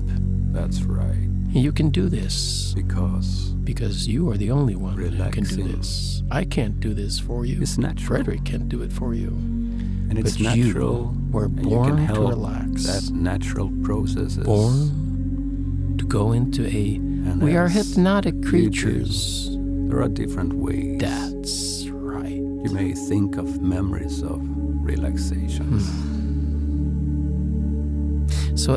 That's 0.52 0.82
right. 0.82 1.28
You 1.50 1.72
can 1.72 1.90
do 1.90 2.08
this 2.08 2.74
because 2.74 3.54
because 3.64 4.08
you 4.08 4.30
are 4.30 4.36
the 4.36 4.50
only 4.50 4.76
one 4.76 4.96
who 4.96 5.30
can 5.30 5.44
do 5.44 5.62
this. 5.62 6.22
I 6.30 6.44
can't 6.44 6.80
do 6.80 6.92
this 6.94 7.18
for 7.18 7.46
you. 7.46 7.60
It's 7.62 7.78
natural. 7.78 8.06
Frederick 8.06 8.44
can't 8.44 8.68
do 8.68 8.82
it 8.82 8.92
for 8.92 9.14
you. 9.14 9.28
And 9.28 10.18
it's 10.18 10.36
but 10.36 10.56
natural. 10.56 11.14
You 11.14 11.30
were 11.30 11.44
and 11.44 11.62
born 11.62 11.88
you 11.88 11.94
can 11.94 12.04
help 12.04 12.18
to 12.18 12.36
relax. 12.36 12.86
That 12.86 13.12
natural 13.14 13.70
processes. 13.82 14.44
Born 14.44 15.96
to 15.98 16.04
go 16.06 16.32
into 16.32 16.66
a. 16.66 17.07
And 17.28 17.42
we 17.42 17.56
are 17.56 17.68
hypnotic 17.68 18.42
creatures. 18.42 19.50
There 19.88 20.00
are 20.00 20.08
different 20.08 20.54
ways. 20.54 20.98
That's 20.98 21.86
right. 21.88 22.32
You 22.32 22.70
may 22.72 22.94
think 22.94 23.36
of 23.36 23.60
memories 23.60 24.22
of 24.22 24.40
relaxation. 24.42 25.78
Hmm. 25.78 26.16
So 28.56 28.76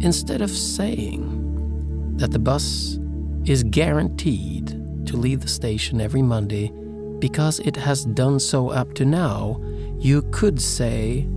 instead 0.00 0.42
of 0.42 0.50
saying 0.50 2.16
that 2.16 2.32
the 2.32 2.40
bus 2.40 2.98
is 3.44 3.62
guaranteed 3.62 4.68
to 5.06 5.16
leave 5.16 5.40
the 5.40 5.48
station 5.48 6.00
every 6.00 6.22
Monday 6.22 6.72
because 7.20 7.60
it 7.60 7.76
has 7.76 8.04
done 8.04 8.40
so 8.40 8.70
up 8.70 8.94
to 8.94 9.04
now, 9.04 9.62
you 9.98 10.22
could 10.32 10.60
say, 10.60 11.28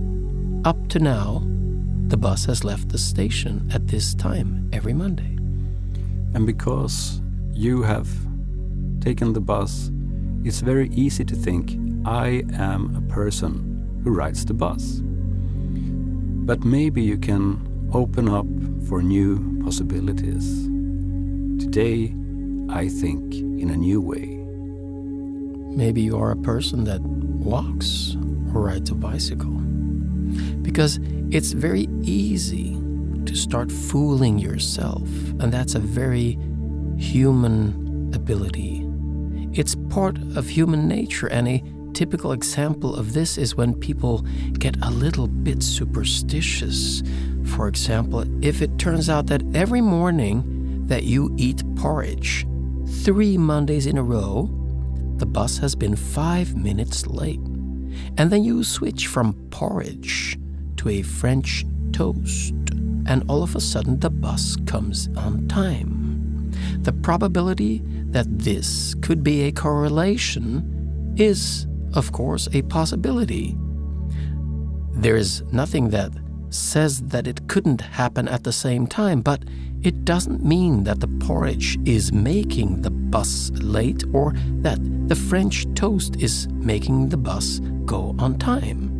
up 0.64 0.88
to 0.88 0.98
now, 0.98 1.44
the 2.08 2.16
bus 2.16 2.44
has 2.46 2.64
left 2.64 2.88
the 2.88 2.98
station 2.98 3.70
at 3.72 3.86
this 3.86 4.14
time 4.14 4.68
every 4.72 4.92
Monday. 4.92 5.35
And 6.34 6.46
because 6.46 7.20
you 7.52 7.82
have 7.82 8.08
taken 9.00 9.32
the 9.32 9.40
bus, 9.40 9.90
it's 10.44 10.60
very 10.60 10.88
easy 10.90 11.24
to 11.24 11.34
think, 11.34 11.78
I 12.04 12.44
am 12.54 12.94
a 12.94 13.00
person 13.12 14.00
who 14.04 14.10
rides 14.12 14.44
the 14.44 14.54
bus. 14.54 15.00
But 15.02 16.64
maybe 16.64 17.02
you 17.02 17.18
can 17.18 17.90
open 17.92 18.28
up 18.28 18.46
for 18.88 19.02
new 19.02 19.60
possibilities. 19.64 20.66
Today, 21.58 22.14
I 22.68 22.88
think 22.88 23.34
in 23.34 23.70
a 23.70 23.76
new 23.76 24.00
way. 24.00 24.36
Maybe 25.76 26.02
you 26.02 26.16
are 26.18 26.30
a 26.30 26.36
person 26.36 26.84
that 26.84 27.00
walks 27.00 28.16
or 28.54 28.62
rides 28.62 28.90
a 28.90 28.94
bicycle. 28.94 29.50
Because 30.62 31.00
it's 31.30 31.52
very 31.52 31.88
easy 32.02 32.74
start 33.36 33.70
fooling 33.70 34.38
yourself, 34.38 35.08
and 35.40 35.52
that's 35.52 35.74
a 35.74 35.78
very 35.80 36.38
human 36.98 38.10
ability. 38.14 38.82
It's 39.52 39.74
part 39.90 40.18
of 40.36 40.48
human 40.48 40.88
nature, 40.88 41.28
and 41.28 41.48
a 41.48 41.62
typical 41.92 42.32
example 42.32 42.94
of 42.94 43.12
this 43.14 43.38
is 43.38 43.54
when 43.54 43.74
people 43.74 44.26
get 44.58 44.76
a 44.82 44.90
little 44.90 45.26
bit 45.28 45.62
superstitious. 45.62 47.02
For 47.44 47.68
example, 47.68 48.24
if 48.44 48.60
it 48.60 48.78
turns 48.78 49.08
out 49.08 49.26
that 49.28 49.42
every 49.54 49.80
morning 49.80 50.86
that 50.86 51.04
you 51.04 51.34
eat 51.38 51.62
porridge, 51.76 52.46
three 53.02 53.38
Mondays 53.38 53.86
in 53.86 53.96
a 53.96 54.02
row, 54.02 54.50
the 55.16 55.26
bus 55.26 55.58
has 55.58 55.74
been 55.74 55.96
five 55.96 56.54
minutes 56.54 57.06
late. 57.06 57.40
And 58.18 58.30
then 58.30 58.44
you 58.44 58.62
switch 58.62 59.06
from 59.06 59.32
porridge 59.50 60.38
to 60.76 60.88
a 60.90 61.02
French 61.02 61.64
toast, 61.92 62.54
and 63.06 63.24
all 63.28 63.42
of 63.42 63.54
a 63.54 63.60
sudden 63.60 64.00
the 64.00 64.10
bus 64.10 64.56
comes 64.66 65.08
on 65.16 65.48
time. 65.48 66.52
The 66.80 66.92
probability 66.92 67.82
that 68.10 68.26
this 68.38 68.94
could 69.02 69.22
be 69.22 69.42
a 69.42 69.52
correlation 69.52 71.14
is, 71.16 71.66
of 71.94 72.12
course, 72.12 72.48
a 72.52 72.62
possibility. 72.62 73.56
There 74.92 75.16
is 75.16 75.42
nothing 75.52 75.90
that 75.90 76.12
says 76.50 77.00
that 77.02 77.26
it 77.26 77.48
couldn't 77.48 77.80
happen 77.80 78.28
at 78.28 78.44
the 78.44 78.52
same 78.52 78.86
time, 78.86 79.20
but 79.20 79.42
it 79.82 80.04
doesn't 80.04 80.44
mean 80.44 80.84
that 80.84 81.00
the 81.00 81.08
porridge 81.08 81.78
is 81.84 82.12
making 82.12 82.82
the 82.82 82.90
bus 82.90 83.50
late 83.54 84.04
or 84.12 84.32
that 84.62 84.78
the 85.08 85.14
French 85.14 85.66
toast 85.74 86.16
is 86.16 86.48
making 86.48 87.08
the 87.08 87.16
bus 87.16 87.60
go 87.84 88.14
on 88.18 88.38
time. 88.38 88.92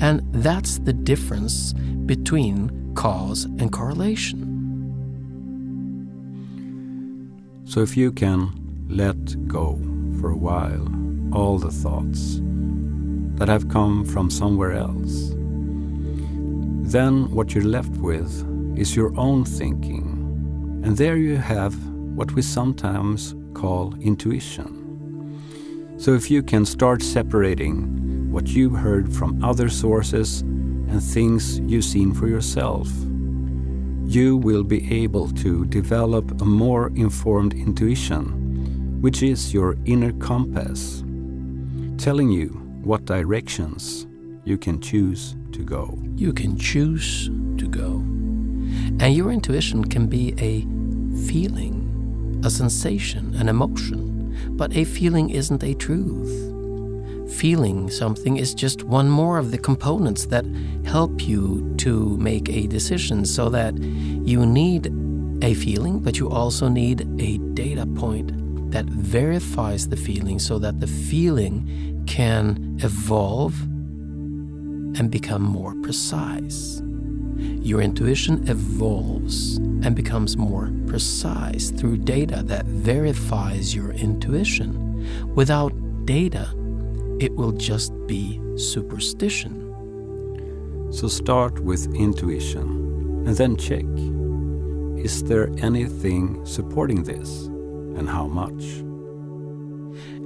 And 0.00 0.22
that's 0.32 0.78
the 0.78 0.92
difference 0.92 1.72
between 2.06 2.83
cause 2.94 3.44
and 3.44 3.72
correlation. 3.72 4.50
So 7.66 7.80
if 7.80 7.96
you 7.96 8.12
can 8.12 8.52
let 8.88 9.48
go 9.48 9.80
for 10.20 10.30
a 10.30 10.36
while 10.36 10.88
all 11.32 11.58
the 11.58 11.70
thoughts 11.70 12.40
that 13.38 13.48
have 13.48 13.68
come 13.68 14.04
from 14.04 14.30
somewhere 14.30 14.72
else, 14.72 15.30
then 16.92 17.30
what 17.32 17.54
you're 17.54 17.64
left 17.64 17.96
with 17.96 18.46
is 18.78 18.94
your 18.94 19.12
own 19.18 19.44
thinking. 19.44 20.82
And 20.84 20.96
there 20.96 21.16
you 21.16 21.36
have 21.36 21.74
what 21.88 22.32
we 22.32 22.42
sometimes 22.42 23.34
call 23.54 23.94
intuition. 24.00 24.80
So 25.96 26.14
if 26.14 26.30
you 26.30 26.42
can 26.42 26.64
start 26.64 27.02
separating 27.02 28.30
what 28.30 28.48
you've 28.48 28.76
heard 28.76 29.12
from 29.12 29.42
other 29.42 29.68
sources 29.68 30.44
and 30.94 31.02
things 31.02 31.58
you've 31.58 31.84
seen 31.84 32.14
for 32.14 32.28
yourself, 32.28 32.88
you 34.06 34.36
will 34.36 34.62
be 34.62 35.02
able 35.02 35.28
to 35.28 35.64
develop 35.66 36.40
a 36.40 36.44
more 36.44 36.92
informed 36.94 37.52
intuition, 37.52 39.00
which 39.00 39.20
is 39.20 39.52
your 39.52 39.76
inner 39.86 40.12
compass, 40.12 41.02
telling 41.98 42.30
you 42.30 42.48
what 42.84 43.06
directions 43.06 44.06
you 44.44 44.56
can 44.56 44.80
choose 44.80 45.34
to 45.50 45.64
go. 45.64 45.98
You 46.14 46.32
can 46.32 46.56
choose 46.56 47.26
to 47.58 47.66
go. 47.66 47.96
And 49.00 49.14
your 49.14 49.32
intuition 49.32 49.84
can 49.84 50.06
be 50.06 50.32
a 50.38 50.60
feeling, 51.26 52.40
a 52.44 52.50
sensation, 52.50 53.34
an 53.34 53.48
emotion. 53.48 54.12
But 54.50 54.76
a 54.76 54.84
feeling 54.84 55.30
isn't 55.30 55.64
a 55.64 55.74
truth. 55.74 56.53
Feeling 57.28 57.90
something 57.90 58.36
is 58.36 58.54
just 58.54 58.84
one 58.84 59.08
more 59.08 59.38
of 59.38 59.50
the 59.50 59.58
components 59.58 60.26
that 60.26 60.44
help 60.84 61.26
you 61.26 61.74
to 61.78 62.16
make 62.18 62.48
a 62.48 62.66
decision 62.66 63.24
so 63.24 63.48
that 63.48 63.76
you 63.78 64.44
need 64.46 64.92
a 65.42 65.54
feeling, 65.54 66.00
but 66.00 66.18
you 66.18 66.30
also 66.30 66.68
need 66.68 67.00
a 67.20 67.38
data 67.54 67.86
point 67.86 68.32
that 68.70 68.86
verifies 68.86 69.88
the 69.88 69.96
feeling 69.96 70.38
so 70.38 70.58
that 70.58 70.80
the 70.80 70.86
feeling 70.86 72.04
can 72.06 72.78
evolve 72.82 73.60
and 73.62 75.10
become 75.10 75.42
more 75.42 75.74
precise. 75.82 76.82
Your 77.36 77.80
intuition 77.80 78.46
evolves 78.48 79.56
and 79.56 79.96
becomes 79.96 80.36
more 80.36 80.72
precise 80.86 81.70
through 81.70 81.98
data 81.98 82.42
that 82.44 82.66
verifies 82.66 83.74
your 83.74 83.92
intuition. 83.92 85.34
Without 85.34 85.72
data, 86.04 86.52
it 87.20 87.34
will 87.34 87.52
just 87.52 87.92
be 88.06 88.40
superstition. 88.56 89.60
So 90.92 91.08
start 91.08 91.60
with 91.60 91.92
intuition 91.94 93.24
and 93.26 93.36
then 93.36 93.56
check 93.56 93.84
is 95.04 95.22
there 95.24 95.50
anything 95.58 96.44
supporting 96.46 97.02
this 97.02 97.44
and 97.98 98.08
how 98.08 98.26
much? 98.26 98.64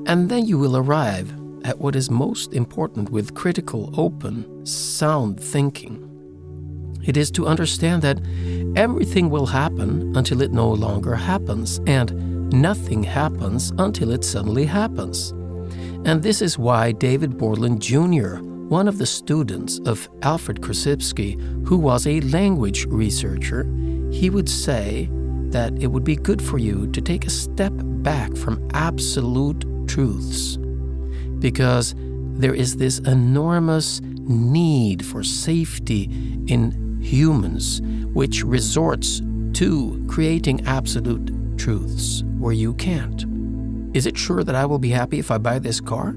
And 0.06 0.28
then 0.28 0.46
you 0.46 0.56
will 0.56 0.76
arrive 0.76 1.32
at 1.64 1.78
what 1.80 1.96
is 1.96 2.10
most 2.10 2.54
important 2.54 3.10
with 3.10 3.34
critical, 3.34 3.92
open, 3.98 4.64
sound 4.64 5.40
thinking. 5.40 6.04
It 7.04 7.16
is 7.16 7.30
to 7.32 7.46
understand 7.48 8.02
that 8.02 8.20
everything 8.76 9.30
will 9.30 9.46
happen 9.46 10.16
until 10.16 10.42
it 10.42 10.52
no 10.52 10.70
longer 10.70 11.16
happens, 11.16 11.80
and 11.86 12.52
nothing 12.52 13.02
happens 13.02 13.72
until 13.78 14.12
it 14.12 14.24
suddenly 14.24 14.64
happens. 14.64 15.34
And 16.04 16.22
this 16.22 16.40
is 16.40 16.58
why 16.58 16.92
David 16.92 17.36
Bourland 17.36 17.80
Jr., 17.80 18.42
one 18.68 18.88
of 18.88 18.98
the 18.98 19.06
students 19.06 19.78
of 19.86 20.08
Alfred 20.22 20.60
Korzybski, 20.60 21.66
who 21.66 21.78
was 21.78 22.06
a 22.06 22.20
language 22.20 22.86
researcher, 22.86 23.64
he 24.10 24.30
would 24.30 24.48
say 24.48 25.08
that 25.50 25.72
it 25.82 25.86
would 25.86 26.04
be 26.04 26.16
good 26.16 26.42
for 26.42 26.58
you 26.58 26.86
to 26.88 27.00
take 27.00 27.26
a 27.26 27.30
step 27.30 27.72
back 27.74 28.34
from 28.36 28.68
absolute 28.74 29.64
truths 29.88 30.58
because 31.38 31.94
there 32.38 32.54
is 32.54 32.76
this 32.76 32.98
enormous 33.00 34.00
need 34.02 35.04
for 35.04 35.22
safety 35.22 36.04
in 36.46 36.98
humans, 37.00 37.80
which 38.12 38.44
resorts 38.44 39.22
to 39.54 40.04
creating 40.08 40.64
absolute 40.66 41.58
truths 41.58 42.22
where 42.38 42.52
you 42.52 42.74
can't. 42.74 43.24
Is 43.94 44.06
it 44.06 44.16
sure 44.16 44.44
that 44.44 44.54
I 44.54 44.66
will 44.66 44.78
be 44.78 44.90
happy 44.90 45.18
if 45.18 45.30
I 45.30 45.38
buy 45.38 45.58
this 45.58 45.80
car? 45.80 46.14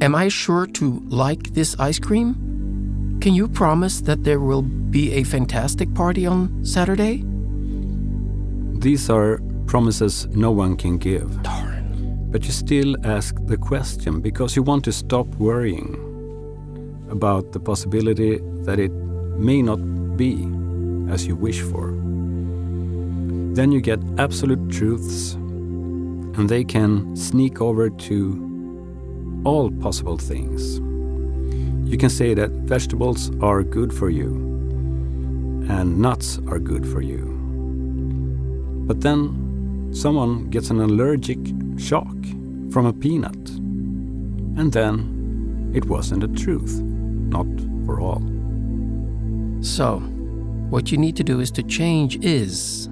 Am 0.00 0.14
I 0.14 0.28
sure 0.28 0.66
to 0.66 1.02
like 1.08 1.54
this 1.54 1.78
ice 1.78 1.98
cream? 1.98 3.18
Can 3.20 3.34
you 3.34 3.48
promise 3.48 4.00
that 4.02 4.24
there 4.24 4.40
will 4.40 4.62
be 4.62 5.12
a 5.12 5.22
fantastic 5.22 5.92
party 5.94 6.26
on 6.26 6.64
Saturday? 6.64 7.24
These 8.80 9.08
are 9.08 9.40
promises 9.66 10.26
no 10.28 10.50
one 10.50 10.76
can 10.76 10.98
give. 10.98 11.42
Darn. 11.42 12.28
But 12.30 12.44
you 12.44 12.52
still 12.52 12.94
ask 13.06 13.34
the 13.46 13.56
question 13.56 14.20
because 14.20 14.54
you 14.54 14.62
want 14.62 14.84
to 14.84 14.92
stop 14.92 15.26
worrying 15.36 15.96
about 17.10 17.52
the 17.52 17.60
possibility 17.60 18.38
that 18.64 18.78
it 18.78 18.92
may 19.38 19.62
not 19.62 19.80
be 20.16 20.46
as 21.08 21.26
you 21.26 21.36
wish 21.36 21.60
for. 21.60 21.92
Then 23.54 23.72
you 23.72 23.80
get 23.80 24.00
absolute 24.18 24.68
truths, 24.70 25.38
and 26.36 26.48
they 26.48 26.64
can 26.64 27.16
sneak 27.16 27.60
over 27.60 27.90
to 27.90 29.42
all 29.44 29.70
possible 29.70 30.16
things. 30.18 30.78
You 31.90 31.96
can 31.96 32.10
say 32.10 32.34
that 32.34 32.50
vegetables 32.50 33.30
are 33.40 33.62
good 33.62 33.92
for 33.92 34.10
you, 34.10 34.34
and 35.68 35.98
nuts 35.98 36.38
are 36.48 36.58
good 36.58 36.86
for 36.86 37.00
you. 37.00 37.32
But 38.86 39.00
then 39.00 39.90
someone 39.92 40.50
gets 40.50 40.70
an 40.70 40.80
allergic 40.80 41.38
shock 41.78 42.16
from 42.70 42.86
a 42.86 42.92
peanut. 42.92 43.48
And 44.58 44.72
then 44.72 45.70
it 45.74 45.84
wasn't 45.86 46.20
the 46.20 46.40
truth, 46.42 46.80
not 46.82 47.46
for 47.84 48.00
all. 48.00 48.22
So, 49.60 49.98
what 50.70 50.90
you 50.90 50.98
need 50.98 51.16
to 51.16 51.24
do 51.24 51.40
is 51.40 51.50
to 51.52 51.62
change 51.62 52.16
is 52.24 52.88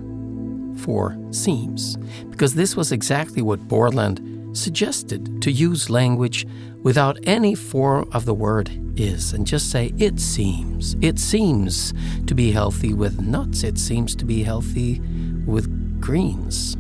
for 0.77 1.17
seems, 1.31 1.97
because 2.31 2.55
this 2.55 2.77
was 2.77 2.93
exactly 2.93 3.43
what 3.43 3.69
Bourland 3.69 4.57
suggested 4.57 5.43
to 5.43 5.51
use 5.51 5.91
language 5.91 6.47
without 6.83 7.19
any 7.25 7.55
form 7.55 8.09
of 8.13 8.25
the 8.25 8.35
word 8.35 8.71
is 8.97 9.33
and 9.33 9.47
just 9.47 9.71
say 9.71 9.93
it 9.99 10.21
seems. 10.21 10.95
It 11.01 11.19
seems 11.19 11.93
to 12.27 12.35
be 12.35 12.53
healthy 12.53 12.95
with 12.95 13.21
nuts, 13.21 13.65
it 13.65 13.79
seems 13.79 14.15
to 14.17 14.25
be 14.25 14.43
healthy 14.43 15.01
with 15.47 16.01
greens. 16.01 16.77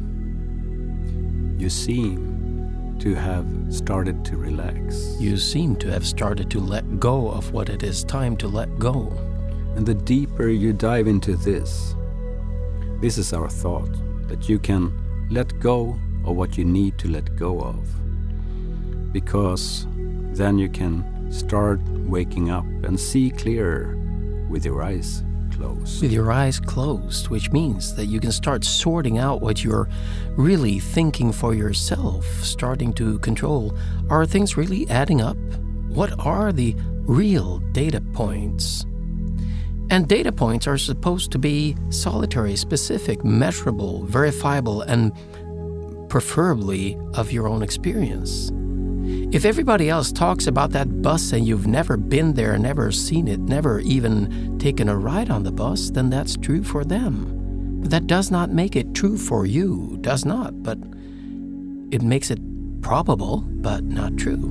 You 1.60 1.70
seem 1.70 2.96
to 3.00 3.14
have 3.14 3.46
started 3.70 4.24
to 4.26 4.36
relax. 4.36 5.16
You 5.18 5.36
seem 5.36 5.76
to 5.76 5.90
have 5.90 6.06
started 6.06 6.50
to 6.50 6.60
let 6.60 7.00
go 7.00 7.30
of 7.30 7.52
what 7.52 7.68
it 7.68 7.82
is 7.82 8.04
time 8.04 8.36
to 8.38 8.48
let 8.48 8.78
go. 8.78 9.12
And 9.76 9.84
the 9.84 9.94
deeper 9.94 10.48
you 10.48 10.72
dive 10.72 11.08
into 11.08 11.36
this, 11.36 11.94
this 13.04 13.18
is 13.18 13.34
our 13.34 13.50
thought 13.50 13.92
that 14.28 14.48
you 14.48 14.58
can 14.58 14.90
let 15.30 15.60
go 15.60 15.94
of 16.24 16.36
what 16.36 16.56
you 16.56 16.64
need 16.64 16.96
to 16.96 17.06
let 17.06 17.36
go 17.36 17.60
of. 17.60 17.86
Because 19.12 19.86
then 20.32 20.56
you 20.56 20.70
can 20.70 21.30
start 21.30 21.80
waking 22.08 22.48
up 22.48 22.64
and 22.82 22.98
see 22.98 23.28
clearer 23.28 23.94
with 24.48 24.64
your 24.64 24.82
eyes 24.82 25.22
closed. 25.54 26.00
With 26.00 26.12
your 26.12 26.32
eyes 26.32 26.58
closed, 26.58 27.28
which 27.28 27.52
means 27.52 27.94
that 27.94 28.06
you 28.06 28.20
can 28.20 28.32
start 28.32 28.64
sorting 28.64 29.18
out 29.18 29.42
what 29.42 29.62
you're 29.62 29.86
really 30.38 30.78
thinking 30.78 31.30
for 31.30 31.52
yourself, 31.52 32.24
starting 32.42 32.94
to 32.94 33.18
control. 33.18 33.76
Are 34.08 34.24
things 34.24 34.56
really 34.56 34.88
adding 34.88 35.20
up? 35.20 35.36
What 35.88 36.18
are 36.18 36.52
the 36.52 36.74
real 37.04 37.58
data 37.72 38.00
points? 38.14 38.86
And 39.90 40.08
data 40.08 40.32
points 40.32 40.66
are 40.66 40.78
supposed 40.78 41.30
to 41.32 41.38
be 41.38 41.76
solitary, 41.90 42.56
specific, 42.56 43.24
measurable, 43.24 44.04
verifiable, 44.06 44.82
and 44.82 45.12
preferably 46.08 46.96
of 47.14 47.32
your 47.32 47.48
own 47.48 47.62
experience. 47.62 48.50
If 49.34 49.44
everybody 49.44 49.90
else 49.90 50.12
talks 50.12 50.46
about 50.46 50.70
that 50.70 51.02
bus 51.02 51.32
and 51.32 51.46
you've 51.46 51.66
never 51.66 51.96
been 51.96 52.34
there, 52.34 52.56
never 52.56 52.90
seen 52.90 53.28
it, 53.28 53.40
never 53.40 53.80
even 53.80 54.58
taken 54.58 54.88
a 54.88 54.96
ride 54.96 55.28
on 55.28 55.42
the 55.42 55.52
bus, 55.52 55.90
then 55.90 56.08
that's 56.08 56.36
true 56.36 56.62
for 56.62 56.84
them. 56.84 57.80
But 57.80 57.90
that 57.90 58.06
does 58.06 58.30
not 58.30 58.50
make 58.50 58.76
it 58.76 58.94
true 58.94 59.18
for 59.18 59.44
you, 59.44 59.98
does 60.00 60.24
not, 60.24 60.62
but 60.62 60.78
it 61.90 62.00
makes 62.00 62.30
it 62.30 62.40
probable, 62.80 63.38
but 63.40 63.84
not 63.84 64.16
true. 64.16 64.44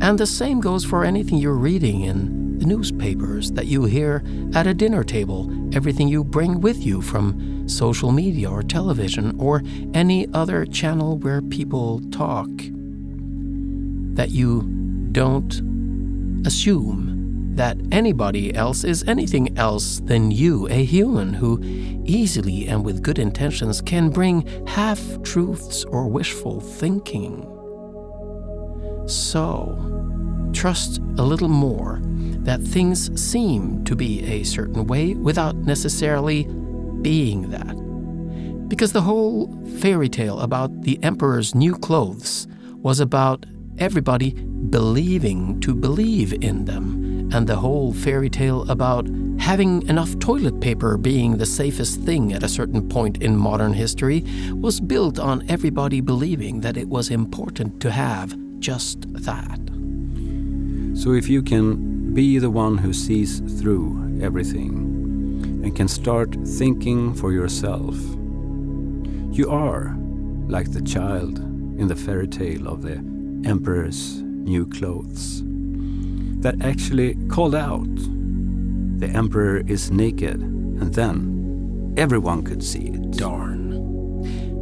And 0.00 0.18
the 0.18 0.26
same 0.26 0.60
goes 0.60 0.84
for 0.84 1.04
anything 1.04 1.38
you're 1.38 1.52
reading 1.52 2.00
in 2.00 2.39
the 2.60 2.66
newspapers, 2.66 3.50
that 3.52 3.66
you 3.66 3.84
hear 3.84 4.22
at 4.54 4.66
a 4.66 4.74
dinner 4.74 5.02
table, 5.02 5.50
everything 5.74 6.08
you 6.08 6.22
bring 6.22 6.60
with 6.60 6.84
you 6.84 7.00
from 7.00 7.66
social 7.68 8.12
media 8.12 8.50
or 8.50 8.62
television 8.62 9.34
or 9.40 9.62
any 9.94 10.28
other 10.34 10.66
channel 10.66 11.16
where 11.18 11.40
people 11.40 12.00
talk 12.10 12.48
that 14.14 14.30
you 14.30 14.62
don't 15.12 15.62
assume 16.46 17.54
that 17.56 17.78
anybody 17.90 18.54
else 18.54 18.84
is 18.84 19.02
anything 19.08 19.56
else 19.58 20.00
than 20.00 20.30
you, 20.30 20.68
a 20.68 20.84
human 20.84 21.32
who 21.34 21.58
easily 22.04 22.68
and 22.68 22.84
with 22.84 23.02
good 23.02 23.18
intentions 23.18 23.80
can 23.80 24.10
bring 24.10 24.46
half 24.66 25.00
truths 25.22 25.84
or 25.84 26.06
wishful 26.06 26.60
thinking. 26.60 27.46
So, 29.06 29.99
trust 30.52 30.98
a 31.18 31.22
little 31.22 31.48
more 31.48 32.00
that 32.44 32.60
things 32.60 33.20
seem 33.20 33.84
to 33.84 33.94
be 33.94 34.22
a 34.24 34.42
certain 34.44 34.86
way 34.86 35.14
without 35.14 35.56
necessarily 35.56 36.44
being 37.02 37.50
that. 37.50 37.76
Because 38.68 38.92
the 38.92 39.02
whole 39.02 39.48
fairy 39.78 40.08
tale 40.08 40.40
about 40.40 40.82
the 40.82 41.02
emperor's 41.02 41.54
new 41.54 41.74
clothes 41.74 42.46
was 42.76 43.00
about 43.00 43.44
everybody 43.78 44.32
believing 44.32 45.60
to 45.60 45.74
believe 45.74 46.32
in 46.42 46.66
them, 46.66 47.30
and 47.32 47.46
the 47.46 47.56
whole 47.56 47.92
fairy 47.92 48.30
tale 48.30 48.68
about 48.70 49.08
having 49.38 49.86
enough 49.88 50.18
toilet 50.18 50.60
paper 50.60 50.96
being 50.96 51.36
the 51.36 51.46
safest 51.46 52.00
thing 52.02 52.32
at 52.32 52.42
a 52.42 52.48
certain 52.48 52.88
point 52.88 53.22
in 53.22 53.36
modern 53.36 53.72
history 53.72 54.24
was 54.52 54.80
built 54.80 55.18
on 55.18 55.44
everybody 55.48 56.00
believing 56.00 56.60
that 56.60 56.76
it 56.76 56.88
was 56.88 57.10
important 57.10 57.80
to 57.80 57.90
have 57.90 58.36
just 58.60 59.12
that. 59.14 59.69
So 60.94 61.12
if 61.12 61.28
you 61.28 61.42
can 61.42 62.12
be 62.14 62.38
the 62.38 62.50
one 62.50 62.78
who 62.78 62.92
sees 62.92 63.40
through 63.60 64.18
everything 64.22 64.72
and 65.64 65.74
can 65.74 65.88
start 65.88 66.36
thinking 66.46 67.14
for 67.14 67.32
yourself, 67.32 67.94
you 69.30 69.50
are 69.50 69.96
like 70.48 70.72
the 70.72 70.82
child 70.82 71.38
in 71.38 71.86
the 71.88 71.96
fairy 71.96 72.28
tale 72.28 72.68
of 72.68 72.82
the 72.82 72.96
emperor's 73.48 74.20
new 74.22 74.66
clothes 74.66 75.42
that 76.40 76.62
actually 76.62 77.14
called 77.28 77.54
out, 77.54 77.94
The 78.98 79.10
emperor 79.14 79.62
is 79.66 79.90
naked, 79.90 80.40
and 80.40 80.92
then 80.92 81.94
everyone 81.96 82.42
could 82.42 82.62
see 82.62 82.86
it. 82.88 83.12
Darn. 83.12 83.60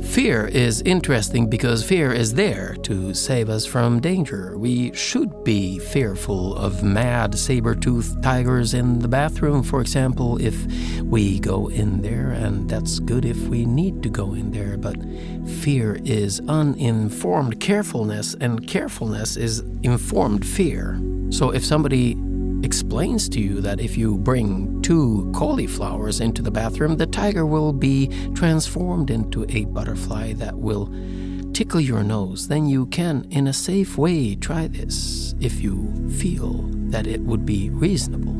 Fear 0.02 0.46
is 0.46 0.82
interesting 0.82 1.48
because 1.48 1.84
fear 1.84 2.12
is 2.12 2.34
there 2.34 2.74
to 2.82 3.14
save 3.14 3.48
us 3.48 3.66
from 3.66 4.00
danger. 4.00 4.56
We 4.56 4.92
should 4.94 5.27
be 5.48 5.78
fearful 5.78 6.54
of 6.56 6.82
mad 6.82 7.34
saber 7.34 7.74
toothed 7.74 8.22
tigers 8.22 8.74
in 8.74 8.98
the 8.98 9.08
bathroom, 9.08 9.62
for 9.62 9.80
example, 9.80 10.36
if 10.42 10.66
we 11.04 11.40
go 11.40 11.68
in 11.68 12.02
there, 12.02 12.32
and 12.32 12.68
that's 12.68 12.98
good 12.98 13.24
if 13.24 13.38
we 13.48 13.64
need 13.64 14.02
to 14.02 14.10
go 14.10 14.34
in 14.34 14.50
there. 14.50 14.76
But 14.76 14.98
fear 15.62 16.00
is 16.04 16.38
uninformed 16.48 17.60
carefulness, 17.60 18.34
and 18.34 18.68
carefulness 18.68 19.38
is 19.38 19.60
informed 19.82 20.46
fear. 20.46 21.00
So 21.30 21.48
if 21.48 21.64
somebody 21.64 22.14
explains 22.62 23.26
to 23.30 23.40
you 23.40 23.62
that 23.62 23.80
if 23.80 23.96
you 23.96 24.18
bring 24.18 24.82
two 24.82 25.32
cauliflowers 25.34 26.20
into 26.20 26.42
the 26.42 26.50
bathroom, 26.50 26.98
the 26.98 27.06
tiger 27.06 27.46
will 27.46 27.72
be 27.72 28.08
transformed 28.34 29.10
into 29.10 29.46
a 29.48 29.64
butterfly 29.64 30.34
that 30.34 30.58
will 30.58 30.92
tickle 31.58 31.80
your 31.80 32.04
nose, 32.04 32.46
then 32.46 32.66
you 32.66 32.86
can, 32.86 33.26
in 33.30 33.48
a 33.48 33.52
safe 33.52 33.98
way, 33.98 34.36
try 34.36 34.68
this 34.68 35.34
if 35.40 35.60
you 35.60 36.08
feel 36.08 36.52
that 36.88 37.04
it 37.04 37.20
would 37.22 37.44
be 37.44 37.68
reasonable. 37.70 38.36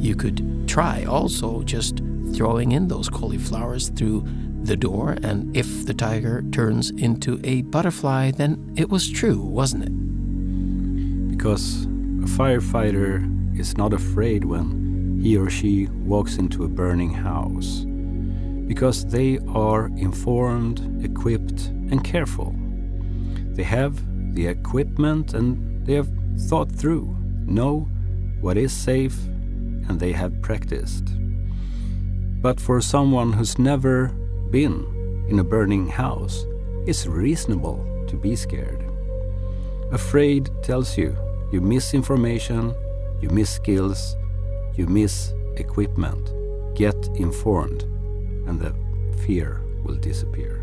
You 0.00 0.14
could 0.14 0.68
try 0.68 1.02
also 1.02 1.64
just 1.64 2.00
throwing 2.32 2.70
in 2.70 2.86
those 2.86 3.08
cauliflowers 3.08 3.88
through 3.88 4.24
the 4.62 4.76
door, 4.76 5.16
and 5.24 5.56
if 5.56 5.86
the 5.86 5.92
tiger 5.92 6.44
turns 6.52 6.90
into 6.90 7.40
a 7.42 7.62
butterfly, 7.62 8.30
then 8.30 8.74
it 8.76 8.90
was 8.90 9.10
true, 9.10 9.40
wasn't 9.40 9.86
it? 9.86 11.36
Because 11.36 11.82
a 11.82 12.30
firefighter 12.38 13.58
is 13.58 13.76
not 13.76 13.92
afraid 13.92 14.44
when 14.44 15.18
he 15.20 15.36
or 15.36 15.50
she 15.50 15.88
walks 16.06 16.36
into 16.36 16.62
a 16.62 16.68
burning 16.68 17.12
house 17.12 17.84
because 18.68 19.04
they 19.06 19.40
are 19.48 19.86
informed, 19.96 21.04
equipped, 21.04 21.72
and 21.90 22.02
careful. 22.04 22.54
They 23.52 23.64
have 23.64 24.00
the 24.34 24.46
equipment 24.46 25.34
and 25.34 25.86
they 25.86 25.94
have 25.94 26.08
thought 26.48 26.70
through, 26.70 27.16
know 27.46 27.88
what 28.40 28.56
is 28.56 28.72
safe, 28.72 29.18
and 29.88 29.98
they 29.98 30.12
have 30.12 30.40
practiced. 30.40 31.04
But 32.40 32.60
for 32.60 32.80
someone 32.80 33.32
who's 33.32 33.58
never 33.58 34.08
been 34.50 35.26
in 35.28 35.38
a 35.38 35.44
burning 35.44 35.88
house, 35.88 36.44
it's 36.86 37.06
reasonable 37.06 38.06
to 38.08 38.16
be 38.16 38.34
scared. 38.34 38.84
Afraid 39.92 40.48
tells 40.62 40.96
you 40.96 41.16
you 41.52 41.60
miss 41.60 41.94
information, 41.94 42.74
you 43.20 43.28
miss 43.30 43.50
skills, 43.50 44.16
you 44.76 44.86
miss 44.86 45.34
equipment. 45.56 46.32
Get 46.76 46.96
informed, 47.16 47.82
and 48.46 48.58
the 48.58 48.74
fear 49.26 49.60
will 49.84 49.96
disappear. 49.96 50.59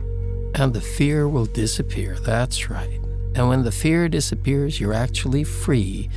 And 0.58 0.74
the 0.74 0.82
fear 0.82 1.30
will 1.30 1.46
disappear, 1.46 2.17
that's 2.20 2.70
right. 2.70 3.00
And 3.36 3.48
when 3.48 3.63
the 3.63 3.72
fear 3.72 4.10
disappears, 4.10 4.80
you're 4.80 4.93
actually 4.93 5.43
free 5.43 6.10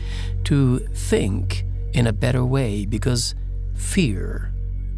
to 0.44 0.78
think 0.78 1.66
in 1.92 2.06
a 2.06 2.12
better 2.12 2.44
way 2.44 2.86
because 2.86 3.34
fear 3.74 4.50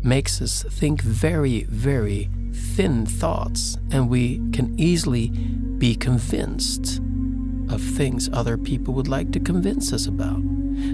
makes 0.05 0.41
us 0.41 0.63
think 0.63 1.03
very, 1.03 1.65
very 1.65 2.29
thin 2.53 3.05
thoughts, 3.05 3.77
and 3.91 4.09
we 4.09 4.39
can 4.53 4.79
easily 4.79 5.29
be 5.29 5.97
convinced 5.97 7.01
of 7.69 7.81
things 7.81 8.29
other 8.33 8.57
people 8.57 8.95
would 8.95 9.09
like 9.09 9.33
to 9.33 9.41
convince 9.41 9.93
us 9.93 10.07
about. 10.07 10.41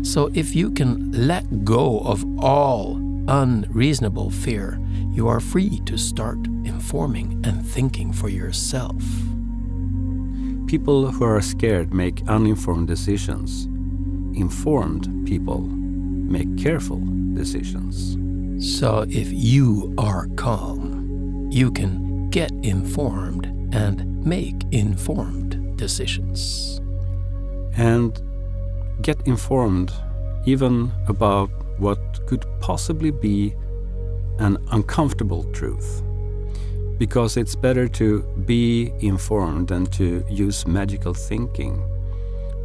So 0.02 0.30
if 0.32 0.54
you 0.54 0.70
can 0.70 1.12
let 1.12 1.64
go 1.64 2.00
of 2.00 2.24
all 2.38 2.96
unreasonable 3.28 4.30
fear, 4.30 4.80
you 5.18 5.26
are 5.26 5.40
free 5.40 5.80
to 5.80 5.98
start 5.98 6.38
informing 6.62 7.44
and 7.44 7.66
thinking 7.66 8.12
for 8.12 8.28
yourself. 8.28 9.02
People 10.68 11.10
who 11.10 11.24
are 11.24 11.40
scared 11.40 11.92
make 11.92 12.22
uninformed 12.28 12.86
decisions. 12.86 13.64
Informed 14.38 15.26
people 15.26 15.62
make 15.62 16.56
careful 16.56 17.02
decisions. 17.34 18.16
So 18.76 19.06
if 19.08 19.28
you 19.32 19.92
are 19.98 20.28
calm, 20.36 21.48
you 21.50 21.72
can 21.72 22.30
get 22.30 22.52
informed 22.62 23.46
and 23.74 24.24
make 24.24 24.54
informed 24.70 25.76
decisions. 25.76 26.80
And 27.76 28.12
get 29.02 29.20
informed 29.26 29.92
even 30.46 30.92
about 31.08 31.50
what 31.80 31.98
could 32.28 32.46
possibly 32.60 33.10
be 33.10 33.56
an 34.38 34.58
uncomfortable 34.70 35.44
truth. 35.52 36.02
Because 36.98 37.36
it's 37.36 37.54
better 37.54 37.88
to 37.88 38.22
be 38.44 38.92
informed 39.00 39.68
than 39.68 39.86
to 39.86 40.24
use 40.28 40.66
magical 40.66 41.14
thinking. 41.14 41.82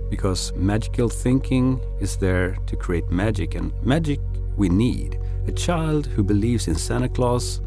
Because 0.10 0.54
magical 0.54 1.10
thinking 1.10 1.80
is 2.00 2.18
there 2.18 2.58
to 2.68 2.76
create 2.76 3.10
magic, 3.10 3.56
and 3.56 3.72
magic 3.84 4.20
we 4.58 4.70
need. 4.70 5.20
A 5.48 5.52
child 5.52 6.08
who 6.08 6.24
believes 6.24 6.68
in 6.68 6.76
Santa 6.76 7.10
Claus 7.10 7.62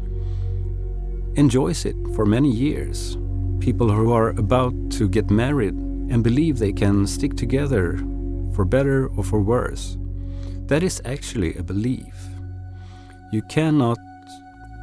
enjoys 1.35 1.85
it 1.85 1.95
for 2.15 2.25
many 2.25 2.51
years 2.51 3.17
people 3.59 3.89
who 3.91 4.13
are 4.13 4.29
about 4.29 4.73
to 4.91 5.09
get 5.09 5.29
married 5.29 5.73
and 5.73 6.23
believe 6.23 6.57
they 6.57 6.71
can 6.71 7.05
stick 7.05 7.35
together 7.35 7.97
for 8.53 8.65
better 8.65 9.07
or 9.17 9.23
for 9.23 9.41
worse. 9.41 9.97
That 10.67 10.83
is 10.83 11.01
actually 11.05 11.55
a 11.55 11.63
belief. 11.63 12.16
You 13.29 13.41
cannot 13.43 13.97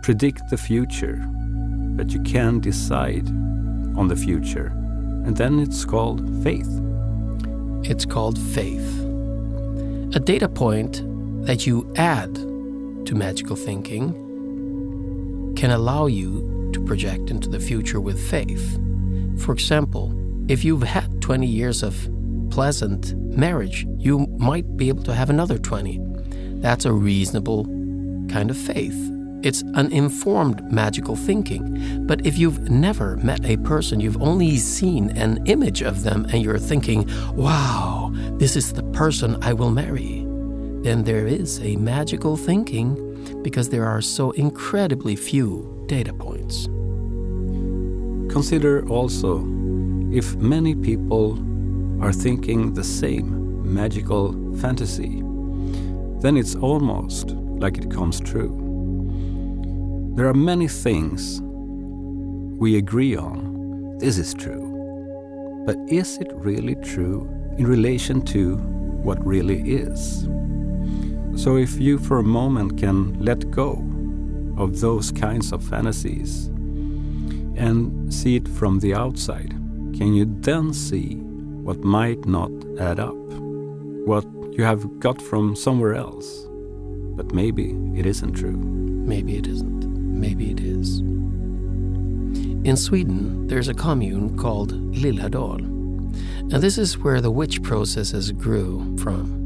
predict 0.03 0.51
the 0.51 0.59
future, 0.59 1.17
but 1.97 2.13
you 2.13 2.21
can 2.23 2.61
decide 2.61 3.27
on 3.97 4.09
the 4.09 4.17
future. 4.17 4.67
And 5.25 5.35
then 5.35 5.59
it's 5.59 5.87
called 5.87 6.21
faith. 6.43 6.69
It's 7.85 8.05
called 8.05 8.39
faith. 8.39 9.01
A 10.15 10.21
data 10.21 10.49
point 10.49 11.03
that 11.47 11.67
you 11.67 11.91
add 11.97 12.35
to 12.35 13.15
magical 13.15 13.57
thinking 13.57 14.13
can 15.57 15.71
allow 15.71 16.05
you 16.05 16.71
to 16.75 16.85
project 16.85 17.31
into 17.31 17.49
the 17.49 17.61
future 17.61 18.01
with 18.01 18.21
faith. 18.29 18.79
For 19.39 19.53
example, 19.53 20.13
if 20.49 20.67
you've 20.67 20.83
had 20.83 21.23
20 21.23 21.47
years 21.47 21.83
of 21.83 21.97
pleasant 22.51 23.17
marriage, 23.17 23.87
you 23.97 24.27
might 24.39 24.77
be 24.77 24.89
able 24.89 25.03
to 25.05 25.15
have 25.15 25.31
another 25.31 25.57
20. 25.57 25.99
That's 26.61 26.85
a 26.85 26.93
reasonable 26.93 27.65
kind 28.29 28.51
of 28.51 28.57
faith. 28.57 29.11
It's 29.45 29.61
an 29.75 29.93
informed 29.93 30.73
magical 30.73 31.17
thinking. 31.17 32.07
But 32.07 32.27
if 32.27 32.39
you've 32.39 32.71
never 32.71 33.19
met 33.19 33.45
a 33.45 33.59
person, 33.59 34.01
you've 34.01 34.23
only 34.23 34.57
seen 34.57 35.11
an 35.11 35.45
image 35.47 35.83
of 35.83 36.03
them 36.03 36.25
and 36.33 36.43
you're 36.43 36.59
thinking, 36.59 37.07
wow, 37.35 38.11
this 38.39 38.57
is 38.57 38.73
the 38.73 38.83
person 38.85 39.37
I 39.43 39.53
will 39.53 39.71
marry, 39.71 40.25
then 40.83 41.05
there 41.05 41.27
is 41.27 41.61
a 41.61 41.77
magical 41.77 42.39
thinking 42.39 43.43
because 43.43 43.69
there 43.69 43.85
are 43.85 44.01
so 44.01 44.31
incredibly 44.31 45.15
few 45.15 45.85
data 45.89 46.15
points. 46.15 46.65
Consider 48.33 48.89
also 48.89 49.41
if 50.11 50.35
many 50.37 50.75
people 50.75 51.39
are 52.03 52.13
thinking 52.13 52.73
the 52.73 52.85
same 52.85 53.75
magical 53.75 54.33
fantasy, 54.57 55.23
then 56.21 56.39
it's 56.39 56.55
almost 56.55 57.35
like 57.59 57.79
it 57.79 57.91
comes 57.91 58.21
true. 58.21 58.61
There 60.17 60.29
are 60.29 60.35
many 60.35 60.69
things 60.69 61.41
we 62.59 62.77
agree 62.77 63.17
on. 63.17 63.99
This 63.99 64.17
is 64.19 64.33
true. 64.33 64.73
But 65.67 65.77
is 65.89 66.19
it 66.19 66.31
really 66.35 66.77
true 66.77 67.29
in 67.59 67.67
relation 67.67 68.23
to 68.27 68.57
what 69.03 69.25
really 69.27 69.61
is? 69.63 70.29
So, 71.37 71.57
if 71.57 71.81
you 71.81 71.99
for 71.99 72.19
a 72.19 72.23
moment 72.23 72.79
can 72.79 73.19
let 73.19 73.51
go 73.51 73.85
of 74.57 74.81
those 74.81 75.11
kinds 75.11 75.53
of 75.53 75.65
fantasies 75.65 76.47
and 77.57 78.13
see 78.13 78.37
it 78.37 78.47
from 78.47 78.79
the 78.79 78.95
outside, 78.95 79.51
can 79.97 80.15
you 80.15 80.27
then 80.41 80.73
see 80.73 81.17
what 81.17 81.83
might 81.83 82.25
not 82.25 82.53
add 82.79 83.01
up? 83.01 83.17
What 84.07 84.25
you 84.53 84.63
have 84.63 85.01
got 85.01 85.21
from 85.21 85.57
somewhere 85.57 85.95
else? 85.95 86.47
But 87.17 87.33
maybe 87.33 87.77
it 87.99 88.07
isn't 88.07 88.33
true. 88.33 88.57
Maybe 88.57 89.37
it 89.37 89.47
isn't. 89.47 89.85
Maybe 90.21 90.51
it 90.51 90.61
is. 90.61 91.01
In 92.65 92.77
Sweden, 92.77 93.47
there's 93.47 93.69
a 93.69 93.75
commune 93.75 94.39
called 94.39 94.73
Lilladal, 94.95 95.59
and 95.59 96.63
this 96.63 96.79
is 96.79 96.99
where 96.99 97.21
the 97.21 97.31
witch 97.31 97.63
processes 97.63 98.33
grew 98.33 98.97
from. 98.99 99.43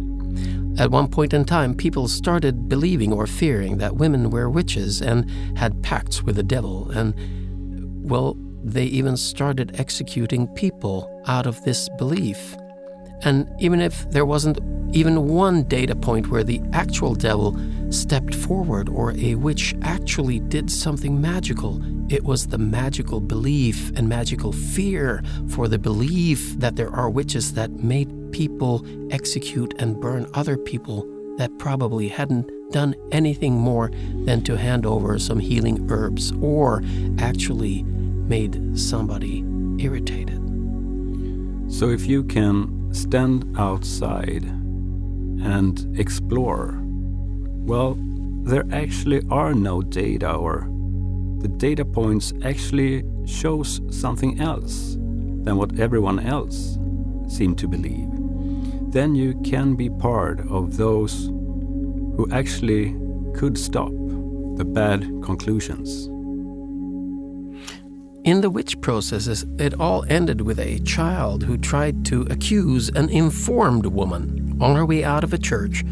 At 0.78 0.92
one 0.92 1.08
point 1.08 1.34
in 1.34 1.44
time, 1.44 1.74
people 1.74 2.06
started 2.06 2.68
believing 2.68 3.12
or 3.12 3.26
fearing 3.26 3.78
that 3.78 3.96
women 3.96 4.30
were 4.30 4.48
witches 4.48 5.02
and 5.02 5.28
had 5.58 5.82
pacts 5.82 6.22
with 6.22 6.36
the 6.36 6.44
devil, 6.44 6.90
and, 6.90 7.12
well, 8.08 8.36
they 8.62 8.84
even 8.84 9.16
started 9.16 9.80
executing 9.80 10.46
people 10.48 11.10
out 11.26 11.46
of 11.46 11.60
this 11.64 11.88
belief. 11.98 12.56
And 13.22 13.48
even 13.58 13.80
if 13.80 14.08
there 14.10 14.26
wasn't 14.26 14.58
even 14.94 15.28
one 15.28 15.64
data 15.64 15.94
point 15.94 16.28
where 16.28 16.44
the 16.44 16.62
actual 16.72 17.14
devil 17.14 17.56
stepped 17.90 18.34
forward 18.34 18.88
or 18.88 19.12
a 19.18 19.34
witch 19.34 19.74
actually 19.82 20.40
did 20.40 20.70
something 20.70 21.20
magical, 21.20 21.80
it 22.12 22.24
was 22.24 22.46
the 22.46 22.58
magical 22.58 23.20
belief 23.20 23.90
and 23.96 24.08
magical 24.08 24.52
fear 24.52 25.22
for 25.48 25.68
the 25.68 25.78
belief 25.78 26.58
that 26.58 26.76
there 26.76 26.90
are 26.90 27.10
witches 27.10 27.52
that 27.54 27.70
made 27.70 28.32
people 28.32 28.84
execute 29.10 29.74
and 29.78 30.00
burn 30.00 30.26
other 30.34 30.56
people 30.56 31.06
that 31.36 31.56
probably 31.58 32.08
hadn't 32.08 32.50
done 32.72 32.94
anything 33.12 33.54
more 33.54 33.90
than 34.24 34.42
to 34.42 34.56
hand 34.56 34.84
over 34.84 35.18
some 35.18 35.38
healing 35.38 35.86
herbs 35.90 36.32
or 36.40 36.82
actually 37.18 37.82
made 37.82 38.78
somebody 38.78 39.44
irritated. 39.78 40.36
So 41.70 41.90
if 41.90 42.06
you 42.06 42.24
can 42.24 42.77
stand 42.92 43.54
outside 43.58 44.44
and 45.42 45.98
explore, 45.98 46.80
well, 47.66 47.96
there 48.44 48.64
actually 48.72 49.22
are 49.30 49.54
no 49.54 49.82
data 49.82 50.32
or 50.32 50.68
the 51.38 51.48
data 51.48 51.84
points 51.84 52.32
actually 52.44 53.04
shows 53.26 53.80
something 53.90 54.40
else 54.40 54.94
than 55.44 55.56
what 55.56 55.78
everyone 55.78 56.18
else 56.18 56.78
seem 57.28 57.54
to 57.54 57.68
believe 57.68 58.08
then 58.92 59.14
you 59.14 59.34
can 59.44 59.74
be 59.74 59.90
part 59.90 60.40
of 60.48 60.76
those 60.76 61.26
who 61.26 62.26
actually 62.32 62.96
could 63.34 63.58
stop 63.58 63.92
the 64.56 64.64
bad 64.64 65.02
conclusions. 65.22 66.08
In 68.28 68.42
the 68.42 68.50
witch 68.50 68.78
processes, 68.82 69.46
it 69.58 69.80
all 69.80 70.04
ended 70.06 70.42
with 70.42 70.60
a 70.60 70.80
child 70.80 71.42
who 71.44 71.56
tried 71.56 72.04
to 72.04 72.26
accuse 72.28 72.90
an 72.90 73.08
informed 73.08 73.86
woman 73.86 74.54
on 74.60 74.76
her 74.76 74.84
way 74.84 75.02
out 75.02 75.24
of 75.24 75.32
a 75.32 75.38
church, 75.38 75.82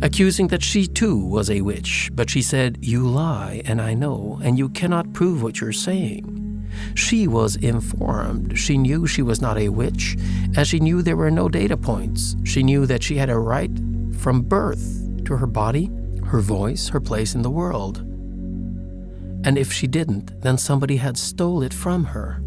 accusing 0.00 0.46
that 0.48 0.62
she 0.62 0.86
too 0.86 1.18
was 1.18 1.50
a 1.50 1.62
witch. 1.62 2.12
But 2.14 2.30
she 2.30 2.42
said, 2.42 2.78
You 2.80 3.08
lie, 3.08 3.60
and 3.64 3.82
I 3.82 3.92
know, 3.92 4.38
and 4.40 4.56
you 4.56 4.68
cannot 4.68 5.14
prove 5.14 5.42
what 5.42 5.60
you're 5.60 5.72
saying. 5.72 6.64
She 6.94 7.26
was 7.26 7.56
informed. 7.56 8.56
She 8.56 8.78
knew 8.78 9.08
she 9.08 9.22
was 9.22 9.42
not 9.42 9.58
a 9.58 9.70
witch, 9.70 10.16
as 10.56 10.68
she 10.68 10.78
knew 10.78 11.02
there 11.02 11.16
were 11.16 11.28
no 11.28 11.48
data 11.48 11.76
points. 11.76 12.36
She 12.44 12.62
knew 12.62 12.86
that 12.86 13.02
she 13.02 13.16
had 13.16 13.30
a 13.30 13.36
right 13.36 13.76
from 14.16 14.42
birth 14.42 15.24
to 15.24 15.36
her 15.38 15.48
body, 15.48 15.90
her 16.26 16.38
voice, 16.38 16.90
her 16.90 17.00
place 17.00 17.34
in 17.34 17.42
the 17.42 17.50
world. 17.50 18.13
And 19.44 19.58
if 19.58 19.70
she 19.70 19.86
didn't, 19.86 20.40
then 20.40 20.56
somebody 20.56 20.96
had 20.96 21.18
stole 21.18 21.62
it 21.62 21.74
from 21.74 22.04
her. 22.04 22.42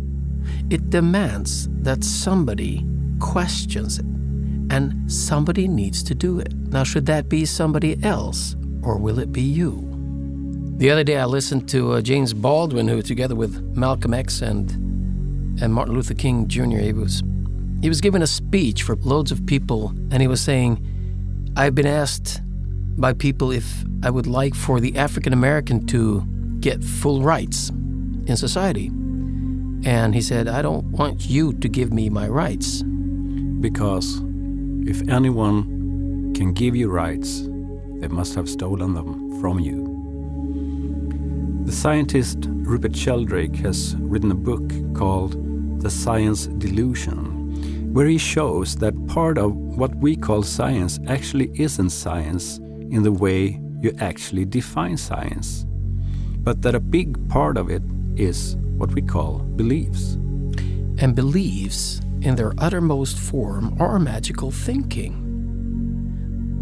It 0.70 0.90
demands 0.90 1.70
that 1.84 2.04
somebody 2.04 2.86
questions 3.20 4.00
it, 4.00 4.06
and 4.06 5.12
somebody 5.12 5.68
needs 5.68 6.04
to 6.04 6.16
do 6.16 6.40
it. 6.40 6.54
Now, 6.56 6.84
should 6.84 7.06
that 7.06 7.30
be 7.30 7.46
somebody 7.46 8.04
else, 8.04 8.56
or 8.82 8.98
will 8.98 9.20
it 9.20 9.32
be 9.32 9.42
you? 9.42 9.84
The 10.78 10.90
other 10.90 11.04
day, 11.04 11.18
I 11.18 11.26
listened 11.26 11.70
to 11.70 11.94
uh, 11.94 12.02
James 12.02 12.34
Baldwin, 12.34 12.88
who, 12.88 13.02
together 13.02 13.36
with 13.36 13.62
Malcolm 13.76 14.14
X 14.14 14.42
and 14.42 14.72
and 15.60 15.74
Martin 15.74 15.96
Luther 15.96 16.14
King 16.14 16.48
Jr., 16.48 16.78
he 16.78 16.94
was 16.94 17.24
he 17.82 17.90
was 17.90 18.02
giving 18.02 18.22
a 18.22 18.28
speech 18.28 18.84
for 18.84 18.96
loads 18.98 19.32
of 19.32 19.46
people, 19.46 19.90
and 20.12 20.22
he 20.22 20.28
was 20.28 20.42
saying, 20.42 20.80
"I've 21.56 21.74
been 21.74 21.88
asked 21.88 22.42
by 22.98 23.14
people 23.14 23.52
if 23.52 23.86
I 24.04 24.10
would 24.10 24.28
like 24.28 24.54
for 24.56 24.80
the 24.80 24.96
African 24.98 25.34
American 25.34 25.86
to 25.88 26.28
get 26.60 26.84
full 26.84 27.22
rights 27.22 27.72
in 28.26 28.36
society." 28.36 28.92
And 29.84 30.16
he 30.16 30.22
said, 30.22 30.48
"I 30.48 30.62
don't 30.62 30.86
want 30.92 31.30
you 31.30 31.54
to 31.54 31.70
give 31.70 31.94
me 31.94 32.10
my 32.10 32.28
rights." 32.28 32.84
Because 33.62 34.22
if 34.86 35.08
anyone 35.08 36.34
can 36.34 36.54
give 36.54 36.76
you 36.76 36.90
rights, 36.90 37.50
they 38.00 38.08
must 38.08 38.36
have 38.36 38.48
stolen 38.50 38.94
them 38.94 39.40
from 39.42 39.60
you. 39.60 39.86
The 41.66 41.72
scientist 41.74 42.48
Rupert 42.50 42.96
Sheldrake 42.96 43.58
has 43.58 43.96
written 44.00 44.32
a 44.32 44.36
book 44.36 44.72
called 44.94 45.36
The 45.82 45.90
Science 45.90 46.48
Delusion, 46.48 47.92
where 47.94 48.08
he 48.08 48.18
shows 48.18 48.76
that 48.78 49.08
part 49.08 49.38
of 49.38 49.54
what 49.54 49.96
we 49.98 50.16
call 50.16 50.44
science 50.44 51.00
actually 51.08 51.52
isn't 51.56 51.92
science 51.92 52.60
in 52.90 53.04
the 53.04 53.12
way 53.12 53.60
you 53.82 53.92
actually 54.00 54.46
define 54.46 54.98
science, 54.98 55.67
but 56.48 56.62
that 56.62 56.76
a 56.76 56.80
big 56.80 57.28
part 57.28 57.58
of 57.58 57.70
it 57.70 57.84
is 58.16 58.56
what 58.78 58.94
we 58.94 59.02
call 59.02 59.40
beliefs. 59.58 60.14
And 60.98 61.14
beliefs, 61.14 62.00
in 62.22 62.38
their 62.38 62.54
uttermost 62.58 63.20
form, 63.20 63.76
are 63.82 64.00
magical 64.00 64.50
thinking. 64.50 65.12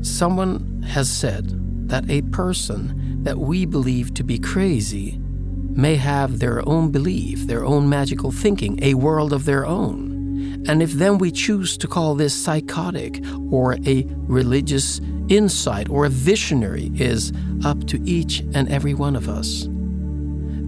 Someone 0.01 0.81
has 0.81 1.07
said 1.07 1.51
that 1.87 2.09
a 2.09 2.23
person 2.23 3.21
that 3.23 3.37
we 3.37 3.67
believe 3.67 4.11
to 4.15 4.23
be 4.23 4.39
crazy 4.39 5.19
may 5.19 5.97
have 5.97 6.39
their 6.39 6.67
own 6.67 6.89
belief, 6.89 7.45
their 7.45 7.63
own 7.63 7.87
magical 7.87 8.31
thinking, 8.31 8.79
a 8.81 8.95
world 8.95 9.31
of 9.31 9.45
their 9.45 9.67
own. 9.67 10.63
And 10.67 10.81
if 10.81 10.93
then 10.93 11.19
we 11.19 11.31
choose 11.31 11.77
to 11.77 11.87
call 11.87 12.15
this 12.15 12.33
psychotic 12.33 13.23
or 13.51 13.75
a 13.85 14.03
religious 14.25 14.99
insight 15.29 15.89
or 15.89 16.07
a 16.07 16.09
visionary 16.09 16.91
is 16.95 17.31
up 17.63 17.85
to 17.85 18.01
each 18.03 18.39
and 18.55 18.67
every 18.69 18.95
one 18.95 19.15
of 19.15 19.29
us. 19.29 19.67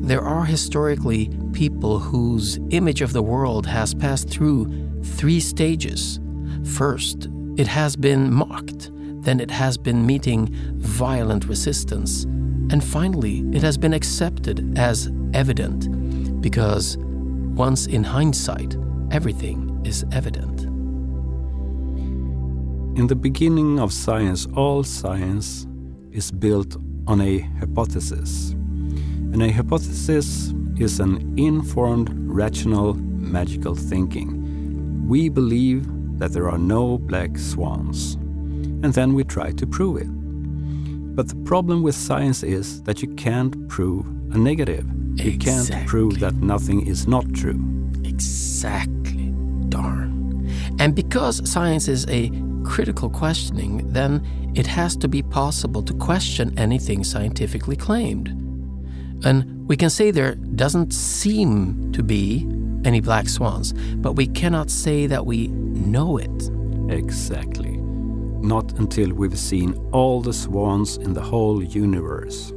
There 0.08 0.24
are 0.24 0.46
historically 0.46 1.30
people 1.52 2.00
whose 2.00 2.60
image 2.70 3.02
of 3.02 3.12
the 3.12 3.22
world 3.22 3.66
has 3.66 3.94
passed 3.94 4.30
through 4.30 5.04
three 5.04 5.42
stages. 5.42 6.22
First, 6.64 7.28
it 7.58 7.68
has 7.68 7.98
been 7.98 8.32
mocked, 8.32 8.90
then 9.26 9.42
it 9.42 9.52
has 9.52 9.78
been 9.78 10.06
meeting 10.06 10.48
violent 10.78 11.44
resistance, 11.50 12.24
and 12.24 12.82
finally, 12.82 13.44
it 13.52 13.62
has 13.62 13.78
been 13.78 13.94
accepted 13.94 14.80
as 14.80 15.12
evident 15.34 16.42
because 16.42 16.96
once 16.98 17.86
in 17.88 18.06
hindsight, 18.06 18.78
everything 19.12 19.82
is 19.84 20.06
evident. 20.14 20.62
In 22.98 23.08
the 23.08 23.16
beginning 23.16 23.78
of 23.78 23.92
science, 23.92 24.48
all 24.56 24.86
science 24.86 25.68
is 26.14 26.32
built 26.32 26.78
on 27.08 27.20
a 27.20 27.40
hypothesis. 27.60 28.57
And 29.34 29.44
a 29.44 29.52
hypothesis 29.52 30.54
is 30.78 31.00
an 31.00 31.38
informed, 31.38 32.10
rational, 32.14 32.94
magical 32.94 33.76
thinking. 33.76 35.08
We 35.08 35.30
believe 35.30 35.86
that 36.20 36.34
there 36.34 36.50
are 36.50 36.58
no 36.58 36.98
black 36.98 37.38
swans, 37.38 38.16
and 38.16 38.94
then 38.94 39.14
we 39.14 39.24
try 39.24 39.52
to 39.52 39.68
prove 39.68 39.98
it. 39.98 40.08
But 41.16 41.30
the 41.30 41.36
problem 41.36 41.84
with 41.84 41.96
science 41.96 42.44
is 42.44 42.84
that 42.84 43.02
you 43.02 43.08
can't 43.16 43.68
prove 43.70 44.06
a 44.34 44.38
negative. 44.38 44.86
Exactly. 45.20 45.32
You 45.32 45.38
can't 45.40 45.88
prove 45.88 46.20
that 46.20 46.36
nothing 46.36 46.86
is 46.86 47.08
not 47.08 47.34
true. 47.34 47.60
Exactly. 48.04 49.34
Darn. 49.70 50.48
And 50.80 50.96
because 50.96 51.50
science 51.50 51.88
is 51.88 52.06
a 52.08 52.32
critical 52.64 53.10
questioning, 53.10 53.92
then 53.92 54.22
it 54.56 54.68
has 54.68 54.96
to 54.98 55.08
be 55.08 55.22
possible 55.22 55.82
to 55.84 55.94
question 55.94 56.58
anything 56.58 57.04
scientifically 57.04 57.76
claimed. 57.76 58.47
And 59.24 59.68
we 59.68 59.76
can 59.76 59.90
say 59.90 60.12
there 60.12 60.36
doesn't 60.36 60.94
seem 60.94 61.92
to 61.94 62.04
be 62.04 62.48
any 62.86 63.02
black 63.02 63.28
swans, 63.28 63.74
but 63.98 64.14
we 64.14 64.28
cannot 64.28 64.70
say 64.70 65.08
that 65.08 65.26
we 65.26 65.48
know 65.48 66.18
it. 66.18 66.50
Exactly 66.90 67.78
not 68.42 68.72
until 68.80 69.14
we've 69.14 69.38
seen 69.38 69.74
all 69.92 70.22
the 70.22 70.34
swans 70.34 70.98
in 70.98 71.14
the 71.14 71.22
whole 71.22 71.64
universe. 71.64 72.54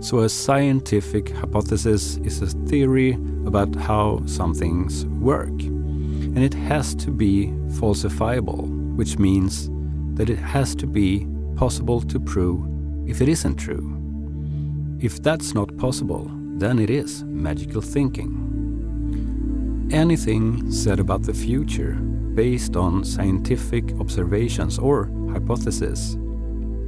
So, 0.00 0.20
a 0.20 0.28
scientific 0.28 1.30
hypothesis 1.30 2.16
is 2.18 2.40
a 2.40 2.46
theory 2.66 3.14
about 3.46 3.74
how 3.74 4.22
some 4.26 4.54
things 4.54 5.04
work. 5.06 5.48
And 5.48 6.38
it 6.38 6.54
has 6.54 6.94
to 6.96 7.10
be 7.10 7.48
falsifiable, 7.78 8.68
which 8.96 9.18
means 9.18 9.70
that 10.14 10.30
it 10.30 10.38
has 10.38 10.74
to 10.76 10.86
be 10.86 11.26
possible 11.56 12.00
to 12.02 12.20
prove 12.20 12.64
if 13.08 13.20
it 13.20 13.28
isn't 13.28 13.56
true. 13.56 13.97
If 15.00 15.22
that's 15.22 15.54
not 15.54 15.76
possible, 15.76 16.28
then 16.58 16.80
it 16.80 16.90
is 16.90 17.22
magical 17.24 17.80
thinking. 17.80 18.46
Anything 19.92 20.72
said 20.72 20.98
about 20.98 21.22
the 21.22 21.32
future 21.32 21.94
based 22.34 22.74
on 22.74 23.04
scientific 23.04 23.92
observations 24.00 24.78
or 24.78 25.08
hypotheses 25.32 26.16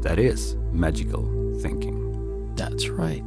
That 0.03 0.19
is 0.19 0.57
magical 0.73 1.25
thinking. 1.61 2.55
That's 2.57 2.89
right. 2.89 3.23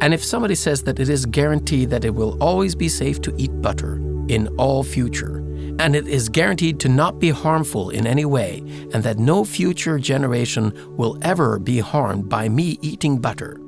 And 0.00 0.14
if 0.14 0.24
somebody 0.24 0.54
says 0.54 0.82
that 0.84 1.00
it 1.00 1.08
is 1.08 1.26
guaranteed 1.26 1.90
that 1.90 2.04
it 2.04 2.14
will 2.14 2.40
always 2.42 2.74
be 2.74 2.88
safe 2.88 3.20
to 3.22 3.34
eat 3.36 3.50
butter 3.60 3.96
in 4.28 4.48
all 4.56 4.82
future, 4.82 5.40
and 5.78 5.94
it 5.94 6.08
is 6.08 6.28
guaranteed 6.28 6.80
to 6.80 6.88
not 6.88 7.18
be 7.18 7.30
harmful 7.30 7.90
in 7.90 8.06
any 8.06 8.24
way, 8.24 8.58
and 8.92 9.02
that 9.04 9.18
no 9.18 9.44
future 9.44 9.98
generation 9.98 10.72
will 10.96 11.18
ever 11.22 11.58
be 11.58 11.78
harmed 11.78 12.28
by 12.28 12.48
me 12.48 12.78
eating 12.82 13.18
butter, 13.18 13.58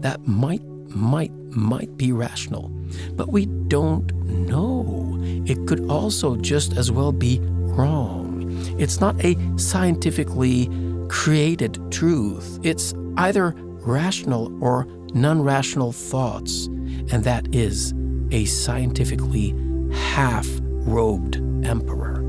that 0.00 0.26
might, 0.26 0.64
might, 0.88 1.32
might 1.50 1.96
be 1.96 2.12
rational. 2.12 2.68
But 3.12 3.28
we 3.28 3.46
don't 3.46 4.12
know. 4.24 5.18
It 5.46 5.66
could 5.66 5.88
also 5.88 6.36
just 6.36 6.76
as 6.76 6.90
well 6.90 7.12
be 7.12 7.40
wrong. 7.40 8.44
It's 8.78 9.00
not 9.00 9.22
a 9.24 9.36
scientifically 9.56 10.68
created 11.08 11.78
truth. 11.90 12.58
It's 12.62 12.94
either 13.16 13.54
rational 13.86 14.52
or 14.62 14.86
non 15.14 15.42
rational 15.42 15.92
thoughts, 15.92 16.66
and 16.66 17.22
that 17.24 17.54
is 17.54 17.94
a 18.30 18.44
scientifically 18.46 19.54
half 19.92 20.46
robed 20.84 21.36
emperor. 21.66 22.24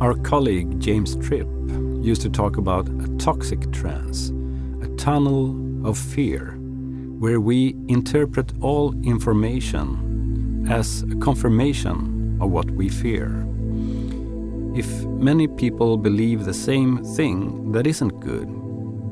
Our 0.00 0.14
colleague 0.14 0.80
James 0.80 1.16
Tripp 1.16 1.48
used 2.02 2.22
to 2.22 2.30
talk 2.30 2.56
about 2.56 2.88
a 2.88 3.16
toxic 3.18 3.70
trance, 3.72 4.30
a 4.82 4.88
tunnel 4.96 5.56
of 5.86 5.98
fear, 5.98 6.52
where 7.18 7.40
we 7.40 7.74
interpret 7.88 8.52
all 8.60 8.94
information 9.02 10.66
as 10.68 11.02
a 11.02 11.16
confirmation 11.16 12.38
of 12.40 12.50
what 12.50 12.70
we 12.70 12.88
fear. 12.88 13.46
If 14.74 14.88
many 15.04 15.48
people 15.48 15.96
believe 15.96 16.44
the 16.44 16.54
same 16.54 17.02
thing 17.16 17.72
that 17.72 17.86
isn't 17.86 18.20
good, 18.20 18.48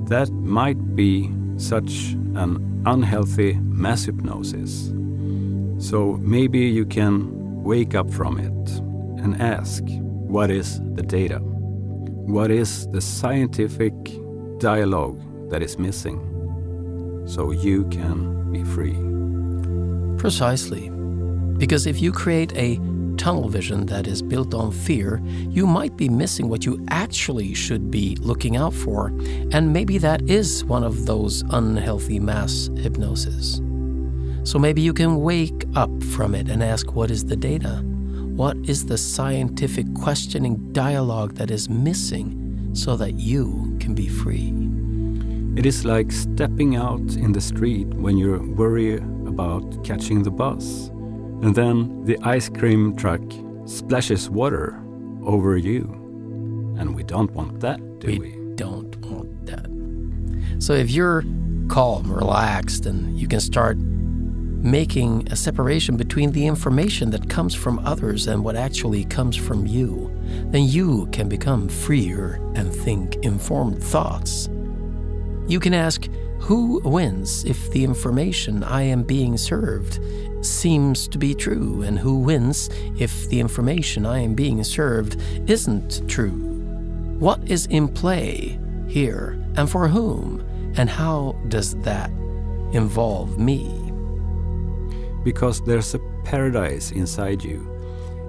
that 0.09 0.31
might 0.31 0.95
be 0.95 1.31
such 1.57 2.13
an 2.35 2.83
unhealthy 2.85 3.55
mass 3.55 4.05
hypnosis. 4.05 4.93
So 5.79 6.19
maybe 6.21 6.61
you 6.61 6.85
can 6.85 7.44
wake 7.65 7.95
up 7.95 8.11
from 8.13 8.39
it 8.39 8.71
and 9.25 9.41
ask 9.41 9.83
what 10.35 10.51
is 10.51 10.81
the 10.95 11.03
data? 11.03 11.39
What 11.39 12.51
is 12.51 12.87
the 12.89 13.01
scientific 13.01 13.95
dialogue 14.59 15.21
that 15.51 15.63
is 15.63 15.79
missing? 15.79 16.21
So 17.27 17.53
you 17.53 17.85
can 17.89 18.53
be 18.53 18.65
free. 18.65 18.97
Precisely. 20.19 20.91
Because 21.59 21.87
if 21.87 22.03
you 22.03 22.13
create 22.13 22.55
a 22.57 22.77
tunnel 23.17 23.49
vision 23.49 23.87
that 23.87 24.07
is 24.07 24.21
built 24.23 24.55
on 24.55 24.71
fear, 24.71 25.23
you 25.49 25.67
might 25.67 25.97
be 25.97 26.09
missing 26.09 26.49
what 26.49 26.67
you 26.67 26.85
actually 26.91 27.55
should 27.55 27.91
be 27.91 28.17
looking 28.21 28.57
out 28.57 28.75
for, 28.75 29.09
and 29.53 29.73
maybe 29.73 29.99
that 29.99 30.29
is 30.29 30.65
one 30.65 30.85
of 30.85 31.07
those 31.07 31.43
unhealthy 31.51 32.19
mass 32.19 32.69
hypnosis. 32.77 33.61
So 34.45 34.59
maybe 34.59 34.83
you 34.83 34.93
can 34.93 35.23
wake 35.23 35.65
up 35.75 35.91
from 36.03 36.35
it 36.35 36.51
and 36.51 36.63
ask 36.63 36.93
what 36.95 37.11
is 37.11 37.25
the 37.25 37.37
data? 37.37 37.83
What 38.37 38.57
is 38.69 38.85
the 38.85 38.99
scientific 38.99 39.87
questioning 39.95 40.73
dialogue 40.73 41.35
that 41.37 41.51
is 41.51 41.71
missing 41.71 42.71
so 42.75 42.95
that 42.97 43.15
you 43.15 43.77
can 43.81 43.95
be 43.95 44.07
free? 44.07 44.53
It 45.59 45.65
is 45.65 45.87
like 45.87 46.13
stepping 46.13 46.77
out 46.77 47.17
in 47.17 47.33
the 47.33 47.41
street 47.41 47.87
when 47.95 48.19
you're 48.19 48.43
worried 48.43 49.03
about 49.27 49.83
catching 49.83 50.23
the 50.23 50.31
bus 50.31 50.89
and 51.43 51.55
then 51.55 52.05
the 52.05 52.19
ice 52.23 52.51
cream 52.51 52.95
truck 52.97 53.23
splashes 53.65 54.29
water 54.29 54.79
over 55.23 55.57
you. 55.57 55.85
And 56.79 56.95
we 56.95 57.03
don't 57.03 57.31
want 57.31 57.61
that, 57.61 57.81
do 58.01 58.09
we? 58.09 58.19
We 58.19 58.55
don't 58.57 58.95
want 59.07 59.47
that. 59.47 59.67
So 60.63 60.75
if 60.75 60.91
you're 60.91 61.23
calm, 61.69 62.13
relaxed, 62.13 62.85
and 62.85 63.19
you 63.19 63.27
can 63.27 63.41
start 63.41 63.79
making 64.65 65.29
a 65.31 65.37
separation 65.37 65.95
between 65.95 66.33
the 66.33 66.47
information 66.47 67.11
that 67.11 67.29
comes 67.29 67.55
from 67.55 67.79
others 67.81 68.27
and 68.29 68.43
what 68.43 68.57
actually 68.57 69.05
comes 69.05 69.37
from 69.37 69.67
you, 69.67 70.11
then 70.47 70.65
you 70.65 71.07
can 71.13 71.29
become 71.29 71.69
freer 71.69 72.41
and 72.55 72.75
think 72.75 73.17
informed 73.17 73.83
thoughts. 73.83 74.49
You 75.47 75.61
can 75.61 75.75
ask, 75.75 76.09
who 76.41 76.81
wins 76.81 77.45
if 77.45 77.71
the 77.73 77.85
information 77.85 78.65
I 78.65 78.83
am 78.83 79.03
being 79.03 79.37
served 79.37 80.01
seems 80.41 81.09
to 81.09 81.19
be 81.19 81.35
true, 81.35 81.83
and 81.83 81.99
who 81.99 82.21
wins 82.21 82.71
if 82.99 83.29
the 83.29 83.41
information 83.41 84.07
I 84.07 84.21
am 84.21 84.35
being 84.35 84.65
served 84.65 85.21
isn't 85.47 86.09
true? 86.09 86.53
What 87.19 87.41
is 87.47 87.67
in 87.67 87.89
play 87.89 88.59
here, 88.89 89.39
and 89.57 89.71
for 89.71 89.89
whom, 89.89 90.43
and 90.77 90.89
how 90.89 91.37
does 91.49 91.75
that 91.83 92.11
involve 92.73 93.39
me? 93.39 93.84
Because 95.25 95.61
there's 95.63 95.95
a 95.95 96.01
paradise 96.23 96.93
inside 96.93 97.43
you, 97.43 97.67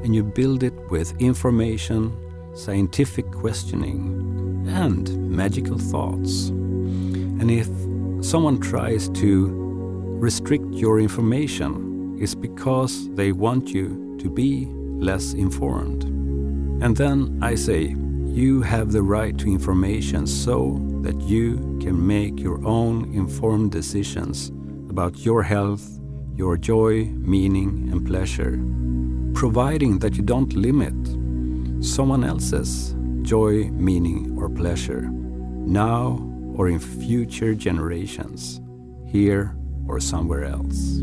and 0.03 0.15
you 0.15 0.23
build 0.23 0.63
it 0.63 0.73
with 0.89 1.13
information, 1.19 2.17
scientific 2.55 3.29
questioning, 3.31 4.65
and 4.69 5.29
magical 5.29 5.77
thoughts. 5.77 6.47
And 6.47 7.51
if 7.51 7.67
someone 8.25 8.59
tries 8.59 9.09
to 9.09 9.47
restrict 10.19 10.65
your 10.71 10.99
information, 10.99 12.17
is 12.19 12.33
because 12.33 13.09
they 13.15 13.33
want 13.33 13.73
you 13.73 14.15
to 14.19 14.29
be 14.29 14.65
less 14.71 15.33
informed. 15.33 16.05
And 16.81 16.95
then 16.95 17.39
I 17.41 17.55
say, 17.55 17.95
you 18.25 18.61
have 18.61 18.91
the 18.91 19.03
right 19.03 19.37
to 19.37 19.47
information 19.47 20.25
so 20.27 20.79
that 21.01 21.19
you 21.21 21.57
can 21.81 22.07
make 22.07 22.39
your 22.39 22.65
own 22.65 23.13
informed 23.13 23.71
decisions 23.71 24.49
about 24.89 25.19
your 25.25 25.43
health, 25.43 25.99
your 26.35 26.57
joy, 26.57 27.05
meaning, 27.05 27.89
and 27.91 28.05
pleasure, 28.05 28.59
providing 29.33 29.99
that 29.99 30.15
you 30.15 30.23
don't 30.23 30.53
limit 30.53 30.93
someone 31.83 32.23
else's 32.23 32.95
joy, 33.21 33.65
meaning, 33.71 34.35
or 34.37 34.49
pleasure, 34.49 35.01
now 35.01 36.19
or 36.55 36.69
in 36.69 36.79
future 36.79 37.53
generations, 37.53 38.61
here 39.05 39.55
or 39.87 39.99
somewhere 39.99 40.43
else. 40.43 41.01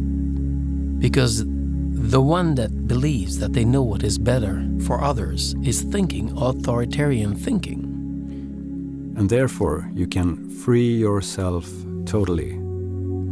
Because 0.99 1.45
the 1.47 2.21
one 2.21 2.55
that 2.57 2.87
believes 2.87 3.39
that 3.39 3.53
they 3.53 3.65
know 3.65 3.83
what 3.83 4.03
is 4.03 4.19
better 4.19 4.69
for 4.87 5.03
others 5.03 5.55
is 5.63 5.83
thinking 5.83 6.33
authoritarian 6.37 7.35
thinking. 7.35 7.85
And 9.17 9.29
therefore, 9.29 9.91
you 9.95 10.07
can 10.07 10.49
free 10.49 10.95
yourself 10.95 11.71
totally 12.07 12.62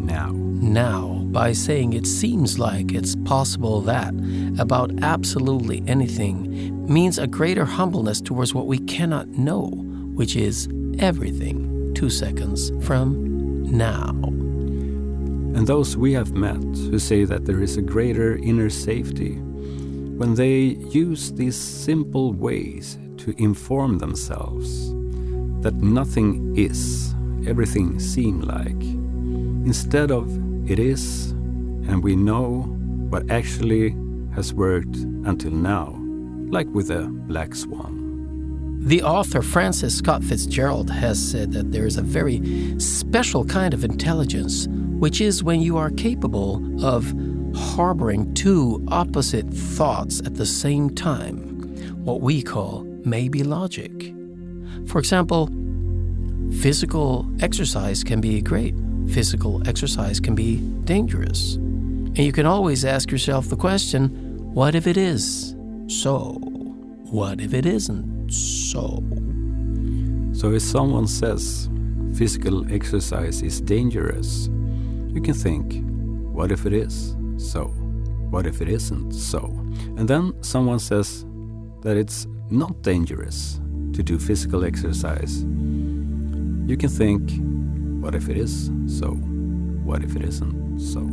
now. 0.00 0.30
Now, 0.32 1.24
by 1.30 1.52
saying 1.52 1.92
it 1.92 2.06
seems 2.06 2.58
like 2.58 2.92
it's 2.92 3.16
possible 3.16 3.80
that 3.82 4.14
about 4.58 4.90
absolutely 5.02 5.82
anything 5.86 6.86
means 6.86 7.18
a 7.18 7.26
greater 7.26 7.64
humbleness 7.64 8.20
towards 8.20 8.54
what 8.54 8.66
we 8.66 8.78
cannot 8.78 9.28
know, 9.28 9.68
which 10.14 10.36
is 10.36 10.68
everything 10.98 11.92
two 11.94 12.10
seconds 12.10 12.70
from 12.84 13.62
now. 13.64 14.10
And 15.56 15.66
those 15.66 15.96
we 15.96 16.12
have 16.12 16.32
met 16.32 16.62
who 16.62 16.98
say 16.98 17.24
that 17.24 17.44
there 17.44 17.62
is 17.62 17.76
a 17.76 17.82
greater 17.82 18.36
inner 18.36 18.70
safety 18.70 19.34
when 20.20 20.34
they 20.34 20.76
use 20.90 21.32
these 21.32 21.56
simple 21.56 22.34
ways 22.34 22.98
to 23.16 23.34
inform 23.38 23.98
themselves 23.98 24.90
that 25.62 25.74
nothing 25.74 26.54
is, 26.56 27.14
everything 27.46 27.98
seem 27.98 28.40
like, 28.40 28.99
instead 29.64 30.10
of 30.10 30.28
it 30.70 30.78
is, 30.78 31.30
and 31.30 32.02
we 32.02 32.16
know 32.16 32.62
what 33.10 33.30
actually 33.30 33.94
has 34.34 34.54
worked 34.54 34.96
until 35.24 35.50
now, 35.50 35.96
like 36.50 36.68
with 36.68 36.90
a 36.90 37.06
black 37.26 37.54
swan. 37.54 38.00
The 38.82 39.02
author 39.02 39.42
Francis 39.42 39.98
Scott 39.98 40.24
Fitzgerald 40.24 40.90
has 40.90 41.18
said 41.18 41.52
that 41.52 41.70
there 41.70 41.84
is 41.84 41.98
a 41.98 42.02
very 42.02 42.40
special 42.80 43.44
kind 43.44 43.74
of 43.74 43.84
intelligence 43.84 44.66
which 45.00 45.20
is 45.20 45.42
when 45.42 45.60
you 45.60 45.76
are 45.76 45.90
capable 45.90 46.84
of 46.84 47.12
harboring 47.54 48.32
two 48.34 48.84
opposite 48.88 49.52
thoughts 49.52 50.20
at 50.20 50.34
the 50.36 50.46
same 50.46 50.90
time, 50.90 51.36
what 52.04 52.20
we 52.20 52.42
call 52.42 52.84
maybe 53.04 53.42
logic. 53.42 54.14
For 54.86 54.98
example, 54.98 55.48
physical 56.58 57.26
exercise 57.40 58.02
can 58.04 58.20
be 58.20 58.40
great, 58.40 58.74
physical 59.08 59.66
exercise 59.68 60.20
can 60.20 60.34
be 60.34 60.56
dangerous. 60.84 61.54
And 61.54 62.18
you 62.18 62.32
can 62.32 62.46
always 62.46 62.84
ask 62.84 63.10
yourself 63.10 63.48
the 63.48 63.56
question 63.56 64.08
what 64.52 64.74
if 64.74 64.86
it 64.86 64.96
is 64.96 65.54
so? 65.86 66.32
What 67.10 67.40
if 67.40 67.54
it 67.54 67.66
isn't 67.66 68.30
so? 68.30 69.02
So, 70.32 70.52
if 70.52 70.62
someone 70.62 71.06
says 71.06 71.68
physical 72.16 72.72
exercise 72.72 73.42
is 73.42 73.60
dangerous, 73.60 74.48
you 75.08 75.20
can 75.20 75.34
think, 75.34 75.82
what 76.34 76.52
if 76.52 76.66
it 76.66 76.72
is 76.72 77.16
so? 77.36 77.64
What 78.30 78.46
if 78.46 78.60
it 78.60 78.68
isn't 78.68 79.12
so? 79.12 79.44
And 79.96 80.08
then 80.08 80.32
someone 80.42 80.78
says 80.78 81.24
that 81.82 81.96
it's 81.96 82.26
not 82.50 82.82
dangerous 82.82 83.60
to 83.92 84.02
do 84.02 84.18
physical 84.18 84.64
exercise. 84.64 85.44
You 86.70 86.76
can 86.76 86.88
think, 86.88 87.32
what 88.00 88.14
if 88.14 88.28
it 88.28 88.36
is 88.36 88.70
so? 88.86 89.08
What 89.08 90.04
if 90.04 90.14
it 90.14 90.22
isn't 90.22 90.78
so? 90.78 91.04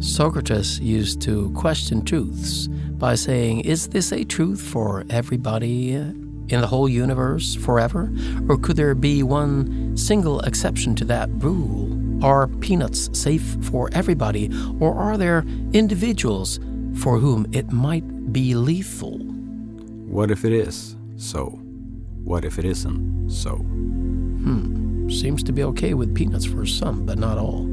Socrates 0.00 0.80
used 0.80 1.20
to 1.20 1.50
question 1.50 2.02
truths 2.02 2.66
by 2.96 3.14
saying, 3.14 3.60
Is 3.60 3.88
this 3.88 4.10
a 4.10 4.24
truth 4.24 4.62
for 4.62 5.04
everybody 5.10 5.92
in 5.92 6.46
the 6.48 6.66
whole 6.66 6.88
universe 6.88 7.54
forever? 7.54 8.10
Or 8.48 8.56
could 8.56 8.76
there 8.76 8.94
be 8.94 9.22
one 9.22 9.94
single 9.98 10.40
exception 10.40 10.94
to 10.96 11.04
that 11.04 11.28
rule? 11.34 12.24
Are 12.24 12.48
peanuts 12.48 13.10
safe 13.12 13.58
for 13.60 13.90
everybody? 13.92 14.50
Or 14.80 14.94
are 14.94 15.18
there 15.18 15.44
individuals 15.74 16.58
for 16.96 17.18
whom 17.18 17.46
it 17.52 17.70
might 17.70 18.32
be 18.32 18.54
lethal? 18.54 19.18
What 19.18 20.30
if 20.30 20.46
it 20.46 20.52
is 20.52 20.96
so? 21.16 21.60
What 22.24 22.46
if 22.46 22.58
it 22.58 22.64
isn't 22.64 23.28
so? 23.30 23.62
Hmm. 24.42 25.08
Seems 25.10 25.42
to 25.44 25.52
be 25.52 25.64
okay 25.64 25.94
with 25.94 26.14
peanuts 26.14 26.44
for 26.44 26.64
some, 26.64 27.04
but 27.04 27.18
not 27.18 27.36
all. 27.36 27.66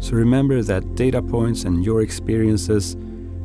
So 0.00 0.12
remember 0.12 0.62
that 0.62 0.94
data 0.96 1.22
points 1.22 1.64
and 1.64 1.84
your 1.84 2.02
experiences 2.02 2.96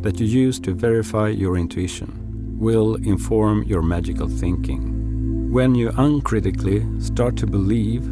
that 0.01 0.19
you 0.19 0.25
use 0.25 0.59
to 0.61 0.73
verify 0.73 1.29
your 1.29 1.57
intuition 1.57 2.57
will 2.59 2.95
inform 2.95 3.63
your 3.63 3.81
magical 3.81 4.27
thinking. 4.27 5.51
When 5.51 5.75
you 5.75 5.91
uncritically 5.97 6.85
start 6.99 7.37
to 7.37 7.47
believe 7.47 8.03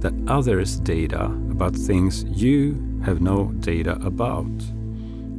that 0.00 0.12
others' 0.26 0.78
data 0.80 1.24
about 1.50 1.74
things 1.74 2.24
you 2.24 3.00
have 3.04 3.22
no 3.22 3.52
data 3.60 3.92
about 4.04 4.52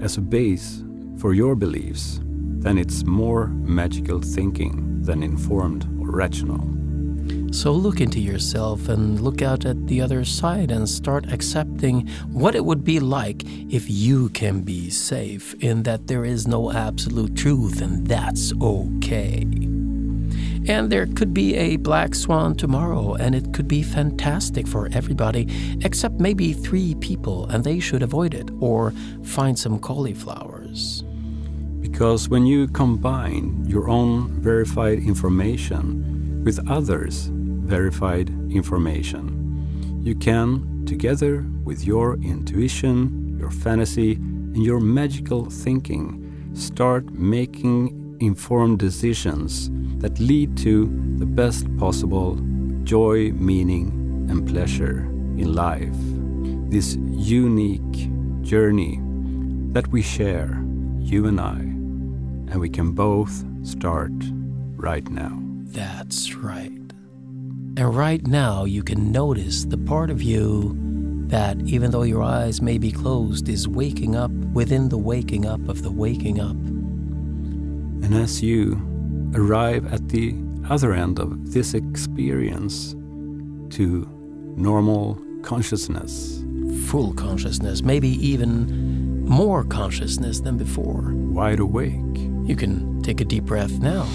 as 0.01 0.17
a 0.17 0.21
base 0.21 0.83
for 1.17 1.33
your 1.33 1.55
beliefs, 1.55 2.19
then 2.23 2.77
it's 2.77 3.03
more 3.03 3.47
magical 3.47 4.19
thinking 4.21 5.01
than 5.03 5.21
informed 5.21 5.85
or 5.99 6.09
rational. 6.09 6.74
So 7.51 7.71
look 7.71 8.01
into 8.01 8.19
yourself 8.19 8.89
and 8.89 9.19
look 9.21 9.41
out 9.41 9.65
at 9.65 9.87
the 9.87 10.01
other 10.01 10.25
side 10.25 10.71
and 10.71 10.87
start 10.87 11.31
accepting 11.31 12.07
what 12.31 12.55
it 12.55 12.65
would 12.65 12.83
be 12.83 12.99
like 12.99 13.43
if 13.71 13.89
you 13.89 14.29
can 14.29 14.61
be 14.61 14.89
safe 14.89 15.53
in 15.63 15.83
that 15.83 16.07
there 16.07 16.25
is 16.25 16.47
no 16.47 16.71
absolute 16.71 17.35
truth 17.35 17.81
and 17.81 18.05
that's 18.05 18.53
okay. 18.61 19.45
And 20.67 20.91
there 20.91 21.05
could 21.05 21.33
be 21.33 21.55
a 21.55 21.77
black 21.77 22.15
swan 22.15 22.55
tomorrow, 22.55 23.13
and 23.13 23.35
it 23.35 23.53
could 23.53 23.67
be 23.67 23.83
fantastic 23.83 24.67
for 24.67 24.89
everybody, 24.91 25.47
except 25.83 26.19
maybe 26.19 26.53
three 26.53 26.95
people, 26.95 27.45
and 27.49 27.63
they 27.63 27.79
should 27.79 28.01
avoid 28.01 28.33
it 28.33 28.49
or 28.59 28.91
find 29.23 29.59
some 29.59 29.77
cauliflowers. 29.77 31.03
Because 31.81 32.29
when 32.29 32.47
you 32.47 32.67
combine 32.67 33.63
your 33.67 33.89
own 33.89 34.41
verified 34.41 34.97
information 34.97 36.43
with 36.43 36.67
others' 36.67 37.29
verified 37.65 38.29
information. 38.51 40.01
You 40.03 40.15
can, 40.15 40.85
together 40.85 41.45
with 41.63 41.85
your 41.85 42.15
intuition, 42.17 43.37
your 43.39 43.51
fantasy, 43.51 44.13
and 44.13 44.63
your 44.63 44.79
magical 44.79 45.49
thinking, 45.49 46.51
start 46.53 47.11
making 47.11 48.17
informed 48.21 48.79
decisions 48.79 49.69
that 49.99 50.19
lead 50.19 50.55
to 50.57 50.85
the 51.17 51.25
best 51.25 51.65
possible 51.77 52.39
joy, 52.83 53.31
meaning, 53.31 54.27
and 54.29 54.47
pleasure 54.47 54.99
in 55.37 55.53
life. 55.53 55.97
This 56.69 56.95
unique 56.95 58.09
journey 58.41 58.99
that 59.73 59.87
we 59.87 60.01
share, 60.01 60.63
you 60.99 61.25
and 61.25 61.41
I, 61.41 61.57
and 62.51 62.59
we 62.59 62.69
can 62.69 62.91
both 62.91 63.43
start 63.63 64.13
right 64.77 65.09
now. 65.09 65.41
That's 65.65 66.35
right. 66.35 66.84
And 67.77 67.93
right 67.93 68.25
now, 68.25 68.63
you 68.63 68.83
can 68.83 69.11
notice 69.11 69.65
the 69.65 69.77
part 69.77 70.09
of 70.09 70.21
you 70.21 70.73
that, 71.27 71.59
even 71.63 71.91
though 71.91 72.03
your 72.03 72.23
eyes 72.23 72.61
may 72.61 72.77
be 72.77 72.89
closed, 72.89 73.49
is 73.49 73.67
waking 73.67 74.15
up 74.15 74.31
within 74.31 74.87
the 74.87 74.97
waking 74.97 75.45
up 75.45 75.67
of 75.67 75.83
the 75.83 75.91
waking 75.91 76.39
up. 76.39 76.55
And 76.55 78.13
as 78.15 78.41
you 78.41 78.79
arrive 79.35 79.91
at 79.91 80.07
the 80.07 80.35
other 80.69 80.93
end 80.93 81.19
of 81.19 81.51
this 81.51 81.73
experience 81.73 82.93
to 83.75 84.07
normal 84.55 85.21
consciousness, 85.41 86.45
full 86.85 87.13
consciousness, 87.13 87.81
maybe 87.81 88.09
even 88.25 89.25
more 89.25 89.65
consciousness 89.65 90.39
than 90.39 90.55
before, 90.55 91.11
wide 91.13 91.59
awake, 91.59 92.17
you 92.45 92.55
can 92.55 93.01
take 93.01 93.19
a 93.19 93.25
deep 93.25 93.43
breath 93.43 93.79
now 93.79 94.07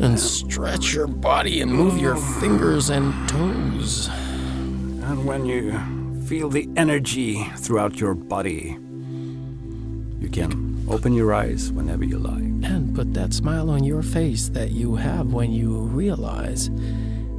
and 0.00 0.18
stretch 0.18 0.92
your 0.94 1.06
body 1.06 1.60
and 1.60 1.70
move 1.72 1.98
your 1.98 2.16
fingers 2.16 2.90
and 2.90 3.14
toes. 3.28 4.08
And 4.08 5.24
when 5.26 5.44
you 5.44 5.78
feel 6.26 6.48
the 6.48 6.68
energy 6.76 7.44
throughout 7.56 8.00
your 8.00 8.14
body, 8.14 8.78
you 10.18 10.30
can 10.30 10.82
open 10.88 11.12
your 11.12 11.34
eyes 11.34 11.70
whenever 11.72 12.04
you 12.04 12.18
like. 12.18 12.38
And 12.38 12.94
put 12.94 13.12
that 13.14 13.34
smile 13.34 13.70
on 13.70 13.82
your 13.84 14.02
face 14.02 14.48
that 14.50 14.70
you 14.70 14.94
have 14.96 15.32
when 15.32 15.50
you 15.52 15.76
realize. 15.76 16.66